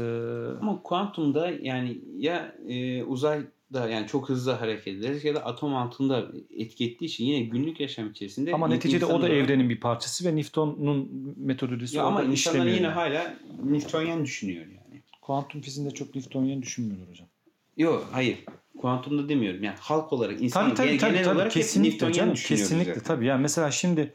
Ama 0.61 0.83
kuantumda 0.83 1.51
yani 1.63 1.99
ya 2.19 2.55
e, 2.69 3.03
uzayda 3.03 3.89
yani 3.89 4.07
çok 4.07 4.29
hızlı 4.29 4.53
hareket 4.53 4.99
ederiz 4.99 5.25
ya 5.25 5.35
da 5.35 5.45
atom 5.47 5.75
altında 5.77 6.27
etki 6.57 6.85
ettiği 6.87 7.05
için 7.05 7.25
yine 7.25 7.41
günlük 7.45 7.81
yaşam 7.81 8.11
içerisinde 8.11 8.55
ama 8.55 8.69
neticede 8.69 9.07
o 9.07 9.23
da 9.23 9.29
evrenin 9.29 9.69
bir 9.71 9.81
parçası 9.81 10.25
ve 10.29 10.37
Newton'un 10.37 11.35
metodolojisi 11.37 11.97
ya 11.97 12.05
ama 12.05 12.23
insanlar 12.23 12.67
yine 12.67 12.77
yani. 12.77 12.87
hala 12.87 13.37
Newtonyen 13.65 14.25
düşünüyor 14.25 14.67
yani. 14.67 15.03
Kuantum 15.23 15.61
fiziğinde 15.61 15.95
çok 15.95 16.15
Newtonyen 16.15 16.63
düşünmüyorlar 16.63 17.09
hocam. 17.09 17.29
Yok 17.77 18.09
hayır. 18.13 18.39
Kuantumda 18.79 19.29
demiyorum. 19.29 19.63
Yani 19.65 19.77
halk 19.81 20.13
olarak 20.13 20.43
insan 20.43 20.65
Tabii 20.65 20.75
tabii 20.75 20.87
genel, 20.87 21.01
tabii, 21.01 21.11
genel 21.13 21.25
tabii. 21.25 21.35
olarak 21.35 21.47
hep 21.57 21.63
kesinlikle 21.63 21.91
Newtonyen 21.91 22.13
canım 22.13 22.33
düşünüyoruz 22.35 22.69
kesinlikle 22.69 22.95
zaten. 22.95 23.07
tabii. 23.15 23.27
Yani 23.27 23.43
mesela 23.43 23.71
şimdi 23.71 24.15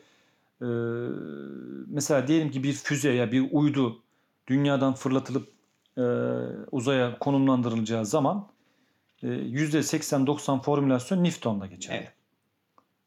e, 0.61 0.67
mesela 1.87 2.27
diyelim 2.27 2.51
ki 2.51 2.63
bir 2.63 2.73
füze 2.73 3.11
ya 3.11 3.31
bir 3.31 3.47
uydu 3.51 4.01
dünyadan 4.47 4.93
fırlatılıp 4.93 5.49
e, 5.97 6.01
uzaya 6.71 7.19
konumlandırılacağı 7.19 8.05
zaman 8.05 8.47
e, 9.23 9.27
%80-90 9.27 10.61
formülasyon 10.61 11.23
Newton'da 11.23 11.65
geçer. 11.65 11.95
Evet. 11.97 12.11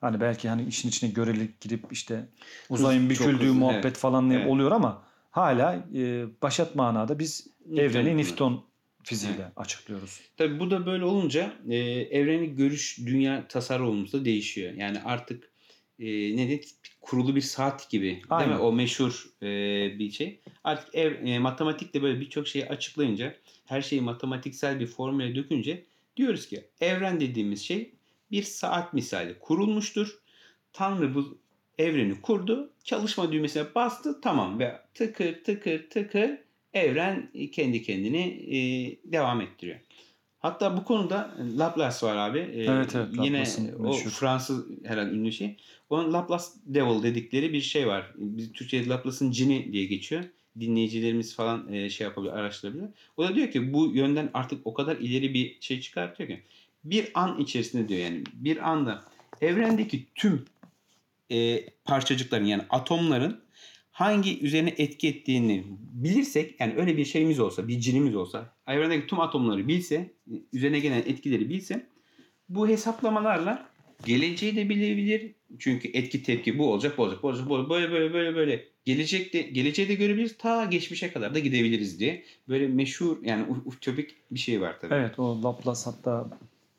Hani 0.00 0.20
belki 0.20 0.48
hani 0.48 0.64
işin 0.64 0.88
içine 0.88 1.10
görelilik 1.10 1.60
girip 1.60 1.92
işte 1.92 2.28
uzayın 2.70 3.10
büküldüğü 3.10 3.44
hızlı, 3.44 3.54
muhabbet 3.54 3.84
evet. 3.84 3.96
falan 3.96 4.30
Evet. 4.30 4.50
oluyor 4.50 4.72
ama 4.72 5.02
hala 5.30 5.74
e, 5.94 6.26
başat 6.42 6.74
manada 6.74 7.18
biz 7.18 7.46
Newton 7.66 7.82
evreni. 7.82 8.16
Newton 8.16 8.64
fiziğiyle 9.06 9.52
açıklıyoruz. 9.56 10.20
Tabii 10.36 10.60
bu 10.60 10.70
da 10.70 10.86
böyle 10.86 11.04
olunca 11.04 11.52
e, 11.68 11.76
evreni 12.10 12.54
görüş 12.54 12.98
dünya 13.06 13.48
tasarrumumuz 13.48 14.12
da 14.12 14.24
değişiyor. 14.24 14.72
Yani 14.72 15.00
artık 15.04 15.50
e, 15.98 16.36
ne 16.36 16.48
de 16.48 16.60
kurulu 17.00 17.36
bir 17.36 17.40
saat 17.40 17.90
gibi 17.90 18.06
değil 18.06 18.24
Aynen. 18.30 18.54
mi? 18.54 18.60
O 18.60 18.72
meşhur 18.72 19.26
e, 19.42 19.48
bir 19.98 20.10
şey. 20.10 20.40
Artık 20.64 20.94
ev, 20.94 21.26
e, 21.26 21.38
matematikle 21.38 22.02
böyle 22.02 22.20
birçok 22.20 22.48
şeyi 22.48 22.68
açıklayınca 22.68 23.36
her 23.64 23.82
şeyi 23.82 24.00
matematiksel 24.00 24.80
bir 24.80 24.86
formüle 24.86 25.34
dökünce 25.34 25.84
diyoruz 26.16 26.48
ki 26.48 26.64
evren 26.80 27.20
dediğimiz 27.20 27.62
şey 27.62 27.92
bir 28.30 28.42
saat 28.42 28.94
misali 28.94 29.38
kurulmuştur. 29.38 30.18
Tanrı 30.72 31.14
bu 31.14 31.38
evreni 31.78 32.20
kurdu. 32.20 32.72
Çalışma 32.84 33.32
düğmesine 33.32 33.74
bastı. 33.74 34.20
Tamam 34.20 34.58
ve 34.58 34.80
tıkır 34.94 35.44
tıkır 35.44 35.90
tıkır 35.90 36.45
evren 36.76 37.30
kendi 37.52 37.82
kendini 37.82 38.22
e, 38.56 38.58
devam 39.12 39.40
ettiriyor. 39.40 39.78
Hatta 40.38 40.76
bu 40.76 40.84
konuda 40.84 41.34
Laplace 41.58 42.06
var 42.06 42.16
abi. 42.16 42.38
E, 42.38 42.64
Evet, 42.64 42.94
evet, 42.94 43.08
Yine 43.22 43.44
o 43.78 43.82
meşhur. 43.82 44.10
Fransız 44.10 44.64
herhalde 44.84 45.10
ünlü 45.10 45.32
şey. 45.32 45.56
Onun 45.90 46.12
Laplace 46.12 46.44
Devil 46.66 47.02
dedikleri 47.02 47.52
bir 47.52 47.60
şey 47.60 47.86
var. 47.86 48.12
Biz 48.16 48.52
Türkçe'de 48.52 48.88
Laplace'ın 48.88 49.30
cini 49.30 49.72
diye 49.72 49.84
geçiyor. 49.84 50.24
Dinleyicilerimiz 50.60 51.34
falan 51.34 51.72
e, 51.72 51.90
şey 51.90 52.04
yapabilir, 52.04 52.32
araştırabilir. 52.32 52.84
O 53.16 53.24
da 53.24 53.34
diyor 53.34 53.50
ki 53.50 53.72
bu 53.72 53.86
yönden 53.94 54.30
artık 54.34 54.66
o 54.66 54.74
kadar 54.74 54.96
ileri 54.96 55.34
bir 55.34 55.56
şey 55.60 55.80
çıkartıyor 55.80 56.28
ki 56.28 56.42
bir 56.84 57.10
an 57.14 57.38
içerisinde 57.38 57.88
diyor 57.88 58.00
yani 58.00 58.22
bir 58.32 58.70
anda 58.70 59.04
evrendeki 59.40 60.06
tüm 60.14 60.44
e, 61.30 61.68
parçacıkların 61.84 62.44
yani 62.44 62.62
atomların 62.70 63.40
hangi 63.96 64.40
üzerine 64.40 64.74
etki 64.78 65.08
ettiğini 65.08 65.64
bilirsek 65.92 66.60
yani 66.60 66.74
öyle 66.76 66.96
bir 66.96 67.04
şeyimiz 67.04 67.40
olsa 67.40 67.68
bir 67.68 67.80
cinimiz 67.80 68.16
olsa 68.16 68.54
evrendeki 68.66 69.06
tüm 69.06 69.20
atomları 69.20 69.68
bilse 69.68 70.10
üzerine 70.52 70.80
gelen 70.80 70.98
etkileri 70.98 71.48
bilse 71.48 71.86
bu 72.48 72.68
hesaplamalarla 72.68 73.68
geleceği 74.04 74.56
de 74.56 74.68
bilebilir. 74.68 75.34
Çünkü 75.58 75.88
etki 75.88 76.22
tepki 76.22 76.58
bu 76.58 76.72
olacak 76.72 76.98
bu 76.98 77.02
olacak 77.02 77.22
bu 77.22 77.28
olacak 77.28 77.48
bu 77.48 77.54
olacak. 77.54 77.70
böyle 77.70 77.92
böyle 77.92 78.14
böyle 78.14 78.36
böyle 78.36 78.64
gelecekte 78.84 79.42
geleceği 79.42 79.88
de 79.88 79.94
görebiliriz 79.94 80.38
ta 80.38 80.64
geçmişe 80.64 81.12
kadar 81.12 81.34
da 81.34 81.38
gidebiliriz 81.38 82.00
diye 82.00 82.24
böyle 82.48 82.68
meşhur 82.68 83.24
yani 83.24 83.46
ütopik 83.76 84.14
bir 84.30 84.38
şey 84.38 84.60
var 84.60 84.80
tabii. 84.80 84.94
Evet 84.94 85.18
o 85.18 85.42
Laplace 85.42 85.80
hatta 85.84 86.30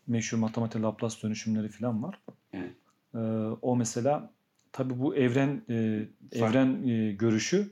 meşhur 0.08 0.38
matematik 0.38 0.82
Laplace 0.82 1.16
dönüşümleri 1.24 1.70
falan 1.70 2.04
var. 2.04 2.20
Evet. 2.54 2.72
Ee, 3.16 3.18
o 3.62 3.76
mesela 3.76 4.37
tabi 4.78 5.00
bu 5.00 5.16
evren 5.16 5.62
e, 5.70 6.06
evren 6.32 6.88
e, 6.88 7.12
görüşü 7.12 7.68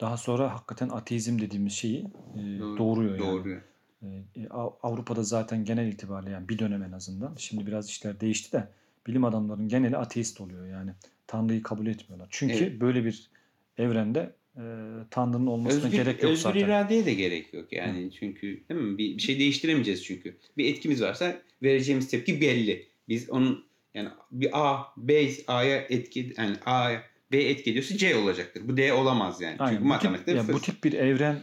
daha 0.00 0.16
sonra 0.16 0.54
hakikaten 0.54 0.88
ateizm 0.88 1.38
dediğimiz 1.38 1.72
şeyi 1.72 1.98
e, 2.00 2.38
Doğru- 2.60 2.78
doğuruyor 2.78 3.18
yani. 3.18 3.26
Doğru. 3.26 3.60
E, 4.02 4.06
e, 4.36 4.48
Av- 4.50 4.72
Avrupa'da 4.82 5.22
zaten 5.22 5.64
genel 5.64 5.88
itibariyle 5.92 6.30
yani 6.30 6.48
bir 6.48 6.58
dönem 6.58 6.82
en 6.82 6.92
azından. 6.92 7.34
Şimdi 7.38 7.66
biraz 7.66 7.88
işler 7.88 8.20
değişti 8.20 8.52
de 8.52 8.68
bilim 9.06 9.24
adamlarının 9.24 9.68
geneli 9.68 9.96
ateist 9.96 10.40
oluyor 10.40 10.66
yani. 10.66 10.90
Tanrı'yı 11.26 11.62
kabul 11.62 11.86
etmiyorlar. 11.86 12.28
Çünkü 12.30 12.54
Evet. 12.64 12.80
böyle 12.80 13.04
bir 13.04 13.30
evrende 13.78 14.32
e, 14.56 14.62
Tanrı'nın 15.10 15.46
olmasına 15.46 15.84
Özgür, 15.86 15.96
gerek 15.98 16.22
yok 16.22 16.32
özgür 16.32 16.42
zaten. 16.42 16.60
iradeye 16.60 17.06
de 17.06 17.14
gerek 17.14 17.54
yok 17.54 17.72
yani 17.72 18.10
çünkü 18.18 18.60
değil 18.68 18.80
mi? 18.80 18.98
Bir, 18.98 19.16
bir 19.16 19.22
şey 19.22 19.38
değiştiremeyeceğiz 19.38 20.04
çünkü. 20.04 20.36
Bir 20.56 20.64
etkimiz 20.74 21.02
varsa 21.02 21.42
vereceğimiz 21.62 22.08
tepki 22.08 22.40
belli. 22.40 22.86
Biz 23.08 23.30
onun 23.30 23.64
yani 23.94 24.08
bir 24.30 24.50
A, 24.52 24.86
B 24.96 25.30
A'ya 25.46 25.76
etki 25.76 26.34
yani 26.38 26.56
A'ya 26.66 27.02
B 27.32 27.42
etki 27.42 27.70
ediyorsa 27.70 27.96
C 27.96 28.16
olacaktır. 28.16 28.68
Bu 28.68 28.76
D 28.76 28.92
olamaz 28.92 29.40
yani. 29.40 29.56
Aynen. 29.58 29.72
Çünkü 29.72 29.84
Bu 29.84 29.88
matematikte 29.88 30.38
tip, 30.38 30.48
ya 30.48 30.54
bu 30.54 30.60
tip 30.60 30.84
bir 30.84 30.92
evren 30.92 31.40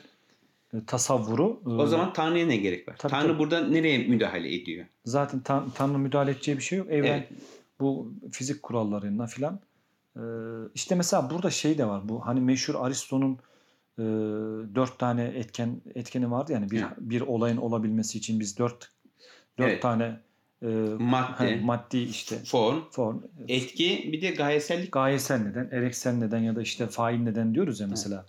e, 0.74 0.86
tasavvuru 0.88 1.62
e, 1.66 1.70
O 1.70 1.88
zaman 1.88 2.14
Tanrı'ya 2.14 2.46
ne 2.48 2.58
gerek 2.58 2.88
var? 2.88 2.96
Tabii, 2.98 3.12
Tanrı 3.12 3.28
tabii. 3.28 3.40
burada 3.40 3.68
nereye 3.68 3.98
müdahale 3.98 4.56
ediyor? 4.56 4.86
zaten 5.06 5.40
tan- 5.40 5.70
Tanrı 5.76 5.98
müdahale 6.00 6.32
edeceği 6.32 6.58
bir 6.58 6.64
şey 6.64 6.78
yok. 6.78 6.88
Evren 6.92 7.08
Evet. 7.18 7.30
bu 7.80 8.14
fizik 8.32 8.64
kurallarına 8.64 9.28
filan. 9.28 9.60
e, 10.16 10.22
işte 10.76 10.96
mesela 10.96 11.30
burada 11.30 11.50
şey 11.50 11.78
de 11.78 11.86
var. 11.88 12.10
Bu 12.10 12.26
hani 12.28 12.42
meşhur 12.42 12.76
Aristo'nun 12.76 13.34
e, 14.00 14.04
dört 14.76 15.00
tane 15.00 15.24
etken 15.24 15.82
etkeni 15.96 16.32
vardı 16.32 16.52
yani 16.54 16.72
bir 16.72 16.82
Evet. 16.82 16.92
bir 17.00 17.22
olayın 17.22 17.58
olabilmesi 17.58 18.18
için 18.18 18.40
biz 18.40 18.58
dört 18.60 18.92
dört 19.58 19.70
Evet. 19.70 19.82
tane 19.82 20.20
e, 20.62 20.68
Madde, 21.00 21.52
he, 21.52 21.60
maddi 21.62 21.98
işte 21.98 22.38
form, 22.46 22.80
form 22.92 23.22
etki 23.48 24.10
bir 24.12 24.22
de 24.22 24.32
gayesellik. 24.32 24.92
gayesel 24.92 25.42
neden, 25.42 25.70
ereksel 25.72 26.14
neden 26.14 26.40
ya 26.40 26.56
da 26.56 26.62
işte 26.62 26.88
fail 26.88 27.20
neden 27.20 27.56
diyoruz 27.56 27.80
ya 27.80 27.88
mesela. 27.88 28.26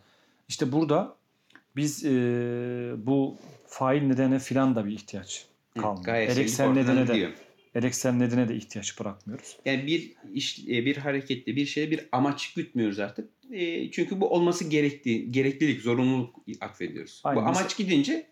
İşte 0.49 0.73
burada 0.73 1.17
biz 1.77 2.05
e, 2.05 2.11
bu 2.97 3.37
fail 3.67 4.03
nedene 4.03 4.39
filan 4.39 4.77
da 4.77 4.87
bir 4.87 4.93
ihtiyaç 4.93 5.47
kalmıyor. 5.79 6.05
Gayesellik 6.05 6.39
Ereksel 6.39 6.69
nedene 6.69 7.09
de 7.09 7.33
ereksel 7.75 8.13
nedene 8.13 8.49
de 8.49 8.57
ihtiyaç 8.57 9.01
bırakmıyoruz. 9.01 9.57
Yani 9.65 9.87
bir 9.87 10.13
iş, 10.35 10.59
e, 10.59 10.87
bir 10.87 10.97
harekette 10.97 11.57
bir 11.57 11.67
şeye 11.67 11.91
bir 11.91 12.09
amaç 12.13 12.55
gütmüyoruz 12.55 12.99
artık. 12.99 13.29
E, 13.53 13.91
çünkü 13.91 14.21
bu 14.21 14.31
olması 14.31 14.65
gerektiği, 14.65 15.33
gereklilik, 15.33 15.81
zorunluluk 15.81 16.37
atfediyoruz. 16.61 17.21
Aynen. 17.25 17.43
Bu 17.43 17.49
amaç 17.49 17.77
gidince 17.77 18.27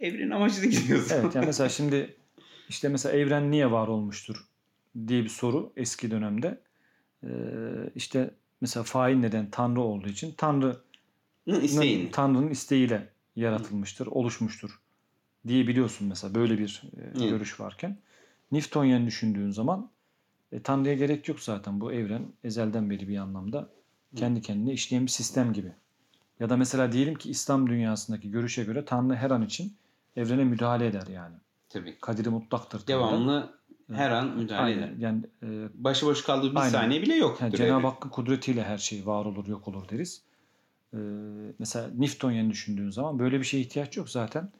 evrenin 0.00 0.30
amacı 0.30 0.62
da 0.62 0.66
gidiyor. 0.66 1.06
Evet 1.10 1.34
yani 1.34 1.46
mesela 1.46 1.68
şimdi 1.78 2.14
işte 2.68 2.88
mesela 2.88 3.16
evren 3.16 3.50
niye 3.50 3.70
var 3.70 3.88
olmuştur 3.88 4.44
diye 5.06 5.24
bir 5.24 5.28
soru 5.28 5.72
eski 5.76 6.10
dönemde. 6.10 6.60
Ee, 7.24 7.28
işte 7.94 8.30
mesela 8.60 8.84
fail 8.84 9.16
neden 9.16 9.50
Tanrı 9.50 9.80
olduğu 9.80 10.08
için 10.08 10.32
İsteyin. 11.46 12.10
Tanrı'nın 12.12 12.50
isteğiyle 12.50 13.08
yaratılmıştır, 13.36 14.06
oluşmuştur 14.06 14.80
diye 15.46 15.66
biliyorsun 15.66 16.08
mesela 16.08 16.34
böyle 16.34 16.58
bir 16.58 16.82
e, 16.96 17.26
görüş 17.28 17.60
varken. 17.60 17.96
Newtonyen 18.52 19.06
düşündüğün 19.06 19.50
zaman 19.50 19.90
e, 20.52 20.60
Tanrı'ya 20.62 20.94
gerek 20.94 21.28
yok 21.28 21.40
zaten. 21.40 21.80
Bu 21.80 21.92
evren 21.92 22.22
ezelden 22.44 22.90
beri 22.90 23.08
bir 23.08 23.16
anlamda 23.16 23.70
kendi 24.16 24.42
kendine 24.42 24.72
işleyen 24.72 25.06
bir 25.06 25.10
sistem 25.10 25.52
gibi. 25.52 25.72
Ya 26.40 26.50
da 26.50 26.56
mesela 26.56 26.92
diyelim 26.92 27.14
ki 27.14 27.30
İslam 27.30 27.70
dünyasındaki 27.70 28.30
görüşe 28.30 28.64
göre 28.64 28.84
Tanrı 28.84 29.14
her 29.14 29.30
an 29.30 29.42
için 29.42 29.76
evrene 30.16 30.44
müdahale 30.44 30.86
eder 30.86 31.06
yani. 31.06 31.34
Tabii. 31.70 31.96
Kadiri 32.00 32.28
mutlaktır. 32.28 32.86
Devamlı 32.86 33.50
her 33.92 34.10
an 34.10 34.36
müdahale 34.38 34.62
Aynen. 34.74 34.78
eder. 34.88 34.92
Yani 34.98 35.20
e, 35.42 35.46
Başıboş 35.74 36.22
kaldığı 36.22 36.50
bir 36.50 36.56
Aynen. 36.56 36.70
saniye 36.70 37.02
bile 37.02 37.14
yok. 37.14 37.38
yani 37.40 37.56
Cenab-ı 37.56 37.86
Hakk'ın 37.86 38.08
kudretiyle 38.08 38.64
her 38.64 38.78
şey 38.78 39.06
var 39.06 39.24
olur, 39.24 39.46
yok 39.46 39.68
olur 39.68 39.88
deriz. 39.88 40.22
E, 40.94 40.98
mesela 41.58 41.90
Newtonyen 41.98 42.50
düşündüğün 42.50 42.90
zaman 42.90 43.18
böyle 43.18 43.38
bir 43.40 43.44
şeye 43.44 43.60
ihtiyaç 43.60 43.96
yok 43.96 44.10
zaten. 44.10 44.50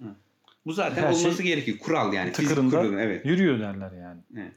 Bu 0.67 0.73
zaten 0.73 1.03
her 1.03 1.13
olması 1.13 1.37
şey 1.37 1.47
gerekiyor. 1.47 1.79
Kural 1.79 2.13
yani. 2.13 2.33
Tıkırında 2.33 2.71
kuralı. 2.81 3.01
Evet. 3.01 3.27
yürüyor 3.27 3.61
derler 3.61 3.93
yani. 3.93 4.51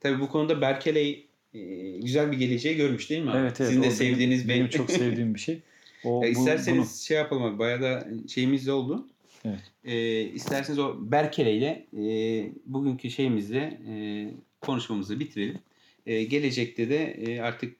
Tabii 0.00 0.20
bu 0.20 0.28
konuda 0.28 0.60
Berkeley 0.60 1.26
e, 1.54 1.60
güzel 1.98 2.32
bir 2.32 2.36
geleceği 2.36 2.76
görmüş 2.76 3.10
değil 3.10 3.22
mi? 3.24 3.32
Evet 3.34 3.60
evet. 3.60 3.68
Sizin 3.68 3.80
de 3.82 3.86
benim- 3.86 3.96
sevdiğiniz 3.96 4.48
benim, 4.48 4.66
bir... 4.66 4.70
çok 4.70 4.90
sevdiğim 4.90 5.34
bir 5.34 5.40
şey. 5.40 5.62
O, 6.04 6.24
E, 6.24 6.26
bu- 6.26 6.30
isterseniz 6.30 7.00
şey 7.00 7.16
yapalım 7.16 7.42
abi. 7.42 7.58
Bayağı 7.58 7.80
da 7.82 8.08
şeyimiz 8.28 8.66
de 8.66 8.72
oldu. 8.72 9.06
Evet. 9.44 9.60
E, 9.84 10.22
isterseniz 10.22 10.78
o 10.78 10.96
Berkeley 11.00 11.58
ile 11.58 11.86
e, 11.96 12.02
bugünkü 12.66 13.10
şeyimizle 13.10 13.80
e, 13.88 13.94
konuşmamızı 14.60 15.20
bitirelim. 15.20 15.58
E, 16.06 16.24
gelecekte 16.24 16.90
de 16.90 17.04
e, 17.12 17.40
artık 17.40 17.76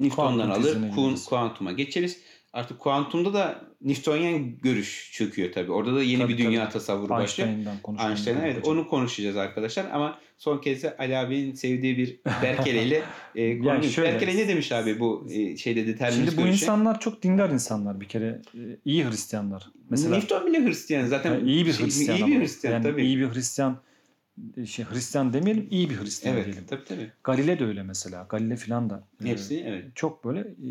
Newton'dan 0.00 0.50
alır 0.50 0.76
kuan- 0.94 1.24
kuantuma 1.28 1.72
geçeriz. 1.72 2.20
Artık 2.52 2.78
kuantumda 2.78 3.34
da 3.34 3.64
Newtonyen 3.80 4.58
görüş 4.58 5.10
çöküyor 5.12 5.52
tabii. 5.52 5.72
Orada 5.72 5.94
da 5.94 6.02
yeni 6.02 6.22
Tabii, 6.22 6.32
bir 6.32 6.38
dünya 6.38 6.62
tabii. 6.64 6.72
tasavvuru 6.72 7.08
başlıyor. 7.08 7.48
Einstein'dan 7.50 8.08
Einstein 8.08 8.36
evet 8.36 8.68
onu 8.68 8.88
konuşacağız 8.88 9.36
arkadaşlar 9.36 9.84
ama 9.92 10.18
son 10.36 10.58
kez 10.58 10.82
de 10.82 10.96
Ali 10.96 11.16
abinin 11.18 11.54
sevdiği 11.54 11.96
bir 11.98 12.20
Berkeley 12.42 12.88
ile 12.88 13.02
e, 13.34 13.58
konuşalım. 13.58 13.82
şöyle- 13.84 14.12
Berkeley 14.12 14.36
ne 14.36 14.48
demiş 14.48 14.72
abi 14.72 15.00
bu 15.00 15.26
e, 15.30 15.56
şeyde 15.56 15.86
determinist 15.86 16.24
Şimdi 16.24 16.36
bu 16.36 16.44
görüşe? 16.44 16.64
insanlar 16.64 17.00
çok 17.00 17.22
dindar 17.22 17.50
insanlar 17.50 18.00
bir 18.00 18.08
kere. 18.08 18.42
E, 18.54 18.60
iyi 18.84 19.04
Hristiyanlar. 19.04 19.70
Mesela 19.90 20.16
Newton 20.16 20.46
bile 20.46 20.64
Hristiyan 20.66 21.06
zaten. 21.06 21.34
Yani 21.34 21.50
iyi 21.50 21.66
bir 21.66 21.72
şey, 21.72 21.86
Hristiyan. 21.86 22.18
iyi 22.18 22.26
bir. 22.26 22.40
Hristiyan 22.40 22.72
yani 22.72 22.82
tabii. 22.82 23.02
iyi 23.04 23.18
bir 23.18 23.26
Hristiyan 23.34 23.80
e, 24.56 24.66
şey 24.66 24.84
Hristiyan 24.84 25.32
demeyelim, 25.32 25.66
iyi 25.70 25.90
bir 25.90 25.96
Hristiyan 26.00 26.36
evet 26.36 26.46
diyelim. 26.46 26.64
tabii 26.66 26.84
tabii. 26.84 27.10
Galile 27.24 27.58
de 27.58 27.64
öyle 27.64 27.82
mesela. 27.82 28.26
Galile 28.28 28.56
filan 28.56 28.90
da. 28.90 29.06
e, 29.24 29.28
Hepsi 29.28 29.64
evet. 29.66 29.84
çok 29.94 30.24
böyle 30.24 30.40
e, 30.40 30.68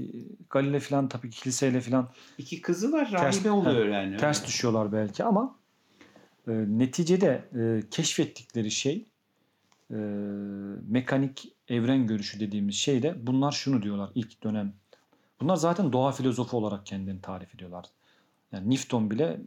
Galile 0.50 0.80
filan 0.80 1.08
tabii 1.10 1.30
kiliseyle 1.30 1.82
filan 1.82 2.10
İki 2.38 2.62
kızı 2.62 2.92
var 2.92 3.06
Ters- 3.06 3.14
rahibe 3.14 3.52
oluyor 3.52 3.88
yani. 3.88 4.18
ters 4.18 4.48
düşüyorlar 4.48 4.92
belki 4.92 5.24
ama 5.24 5.60
e, 6.48 6.52
neticede 6.52 7.44
e, 7.60 7.90
keşfettikleri 7.92 8.72
şey 8.72 9.06
e, 9.94 9.98
mekanik 10.88 11.54
evren 11.68 12.08
görüşü 12.08 12.40
dediğimiz 12.40 12.76
şeyde 12.76 13.16
bunlar 13.28 13.52
şunu 13.52 13.82
diyorlar 13.82 14.10
ilk 14.16 14.44
dönem. 14.44 14.74
Bunlar 15.42 15.56
zaten 15.56 15.94
doğa 15.94 16.12
filozofu 16.12 16.58
olarak 16.58 16.86
kendini 16.86 17.22
tarif 17.22 17.56
ediyorlar. 17.56 17.86
Yani 18.52 18.70
Newton 18.70 19.12
bile 19.12 19.40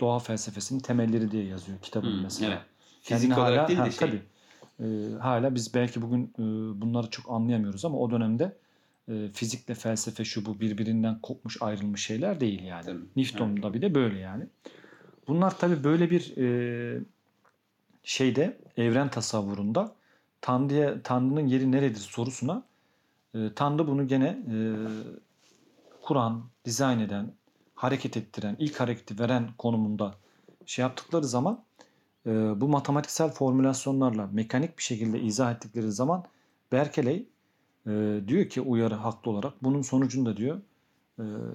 doğa 0.00 0.18
felsefesinin 0.18 0.80
temelleri 0.80 1.30
diye 1.30 1.44
yazıyor 1.44 1.78
kitabını 1.82 2.12
Hmm, 2.16 2.22
mesela. 2.22 2.52
evet. 2.52 2.62
Kendini 3.02 3.22
Fizik 3.28 3.38
olarak 3.38 3.58
hala, 3.58 3.68
değil 3.68 3.78
de 3.78 3.82
ha, 3.82 3.90
şey. 3.90 4.08
tabii. 4.08 4.22
E, 4.80 5.18
hala 5.18 5.54
biz 5.54 5.74
belki 5.74 6.02
bugün 6.02 6.24
e, 6.38 6.42
bunları 6.80 7.10
çok 7.10 7.30
anlayamıyoruz 7.30 7.84
ama 7.84 7.98
o 7.98 8.10
dönemde 8.10 8.56
e, 9.08 9.28
fizikle 9.32 9.74
felsefe 9.74 10.24
şu 10.24 10.46
bu 10.46 10.60
birbirinden 10.60 11.20
kopmuş 11.20 11.62
ayrılmış 11.62 12.06
şeyler 12.06 12.40
değil 12.40 12.62
yani. 12.62 12.84
Tabii. 12.84 13.04
Newton'da 13.16 13.74
bir 13.74 13.82
de 13.82 13.94
böyle 13.94 14.18
yani. 14.18 14.46
Bunlar 15.28 15.58
tabii 15.58 15.84
böyle 15.84 16.10
bir 16.10 16.36
e, 16.36 17.00
şeyde 18.06 18.58
evren 18.76 19.10
tasavvurunda 19.10 19.92
Tanrı'ya 20.40 21.02
Tanrı'nın 21.02 21.46
yeri 21.46 21.72
neredir 21.72 22.00
sorusuna 22.00 22.62
e, 23.34 23.38
Tanrı 23.56 23.88
bunu 23.88 24.08
gene 24.08 24.26
e, 24.26 24.56
kuran, 26.02 26.44
dizayn 26.64 26.98
eden, 26.98 27.32
hareket 27.74 28.16
ettiren, 28.16 28.56
ilk 28.58 28.80
hareketi 28.80 29.18
veren 29.18 29.48
konumunda 29.58 30.14
şey 30.66 30.82
yaptıkları 30.82 31.24
zaman 31.24 31.64
e, 32.26 32.30
bu 32.60 32.68
matematiksel 32.68 33.30
formülasyonlarla 33.30 34.28
mekanik 34.32 34.78
bir 34.78 34.82
şekilde 34.82 35.20
izah 35.20 35.52
ettikleri 35.52 35.92
zaman 35.92 36.24
Berkeley 36.72 37.28
e, 37.86 38.20
diyor 38.28 38.48
ki 38.48 38.60
uyarı 38.60 38.94
haklı 38.94 39.30
olarak 39.30 39.64
bunun 39.64 39.82
sonucunda 39.82 40.36
diyor 40.36 40.60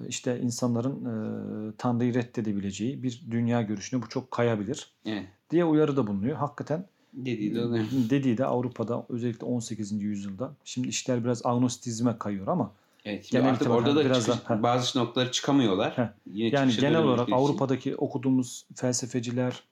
işte 0.08 0.40
insanların 0.40 0.92
e, 1.04 1.72
Tanrı'yı 1.78 2.14
reddedebileceği 2.14 3.02
bir 3.02 3.22
dünya 3.30 3.62
görüşüne 3.62 4.02
bu 4.02 4.08
çok 4.08 4.30
kayabilir 4.30 4.90
Evet. 5.06 5.24
diye 5.50 5.64
uyarıda 5.64 6.06
bulunuyor. 6.06 6.36
Hakikaten 6.36 6.86
Dediği 7.12 7.54
de 7.54 7.64
oluyor. 7.64 7.84
dediği 8.10 8.38
de 8.38 8.46
Avrupa'da 8.46 9.06
özellikle 9.08 9.46
18. 9.46 9.92
yüzyılda 9.92 10.52
şimdi 10.64 10.88
işler 10.88 11.24
biraz 11.24 11.46
agnostizme 11.46 12.18
kayıyor 12.18 12.46
ama 12.46 12.72
Evet. 13.04 13.30
Genel 13.30 13.50
artık 13.50 13.70
orada 13.70 13.96
da 13.96 14.04
biraz 14.04 14.26
çıkış- 14.26 14.48
da- 14.48 14.62
bazı 14.62 14.98
noktaları 14.98 15.30
çıkamıyorlar. 15.30 15.98
Heh. 15.98 16.08
Yine 16.34 16.56
yani 16.56 16.72
genel 16.76 17.02
olarak 17.04 17.28
için. 17.28 17.32
Avrupa'daki 17.36 17.96
okuduğumuz 17.96 18.66
felsefeciler 18.76 19.62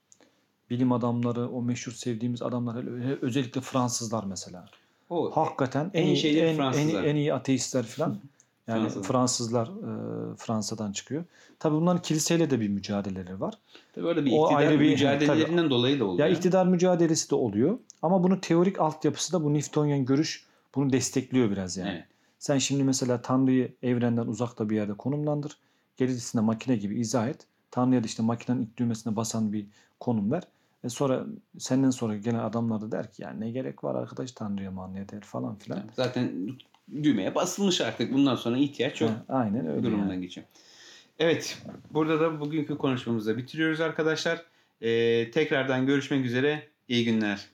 bilim 0.71 0.93
adamları, 0.93 1.49
o 1.49 1.63
meşhur 1.63 1.93
sevdiğimiz 1.93 2.43
adamlar 2.43 2.85
özellikle 3.23 3.61
Fransızlar 3.61 4.25
mesela. 4.25 4.67
O 5.11 5.37
Hakikaten 5.37 5.91
en 5.95 6.03
en, 6.03 6.07
iyi, 6.07 6.17
şeyleri 6.17 6.47
en, 6.47 6.73
en, 6.73 7.05
en 7.05 7.17
iyi 7.17 7.35
ateistler 7.35 7.83
falan. 7.85 8.19
Yani 8.69 8.81
Fransızlar. 8.89 9.03
Fransızlar 9.09 9.67
e, 10.33 10.37
Fransa'dan 10.37 10.93
çıkıyor. 10.93 11.25
Tabii 11.59 11.75
bunların 11.75 12.03
kiliseyle 12.03 12.51
de 12.51 12.61
bir 12.61 12.69
mücadeleleri 12.69 13.41
var. 13.41 13.55
tabii 13.95 14.07
öyle 14.07 14.25
bir 14.25 14.33
o 14.33 14.45
iktidar 14.45 14.59
ayrı 14.61 14.81
bir- 14.81 14.91
mücadelelerinden 14.91 15.71
dolayı 15.71 16.01
da 16.01 16.05
oluyor. 16.05 16.29
Ya 16.29 16.35
iktidar 16.35 16.67
mücadelesi 16.67 17.31
de 17.31 17.35
oluyor. 17.35 17.79
Ama 18.03 18.23
bunun 18.23 18.37
teorik 18.37 18.81
altyapısı 18.81 19.33
da 19.33 19.45
bu 19.45 19.55
Newtonian 19.55 20.05
görüş 20.05 20.47
bunu 20.75 20.93
destekliyor 20.93 21.51
biraz 21.51 21.77
yani. 21.77 21.91
Evet. 21.91 22.05
Sen 22.39 22.59
şimdi 22.59 22.85
mesela 22.85 23.23
Tanrı'yı 23.23 23.75
evrenden 23.83 24.27
uzakta 24.27 24.71
bir 24.71 24.77
yerde 24.77 24.95
konumlandır. 24.95 25.59
Gerisinde 25.97 26.43
makine 26.43 26.77
gibi 26.77 27.01
izah 27.01 27.29
et. 27.29 27.47
Tanrı'ya 27.71 28.03
da 28.03 28.07
işte 28.07 28.23
makinenin 28.23 28.63
ilk 28.63 28.77
düğmesine 28.77 29.17
basan 29.17 29.53
bir 29.53 29.67
konum 30.01 30.33
ver. 30.33 30.43
E 30.85 30.89
sonra 30.89 31.27
senden 31.59 31.91
sonra 31.91 32.17
gelen 32.17 32.39
adamlar 32.39 32.81
da 32.81 32.93
der 32.93 33.13
ki 33.13 33.23
yani 33.23 33.41
ne 33.41 33.51
gerek 33.51 33.85
var 33.85 33.95
arkadaş 33.95 34.33
Tanrı'ya 34.33 34.71
manlıya 34.71 35.09
der 35.09 35.21
falan 35.21 35.57
filan. 35.57 35.83
Zaten 35.97 36.33
düğmeye 37.03 37.35
basılmış 37.35 37.81
artık. 37.81 38.13
Bundan 38.13 38.37
sonra 38.37 38.59
ihtiyaç 38.59 39.01
yok. 39.01 39.11
Ha, 39.11 39.25
aynen 39.29 39.67
öyle. 39.67 39.83
durumundan 39.83 40.13
yani. 40.13 40.23
geçiyor. 40.23 40.47
Evet. 41.19 41.63
Burada 41.91 42.21
da 42.21 42.41
bugünkü 42.41 42.79
konuşmamızı 42.79 43.37
bitiriyoruz 43.37 43.81
arkadaşlar. 43.81 44.43
Ee, 44.83 45.31
tekrardan 45.31 45.87
görüşmek 45.87 46.25
üzere. 46.25 46.69
İyi 46.89 47.05
günler. 47.05 47.47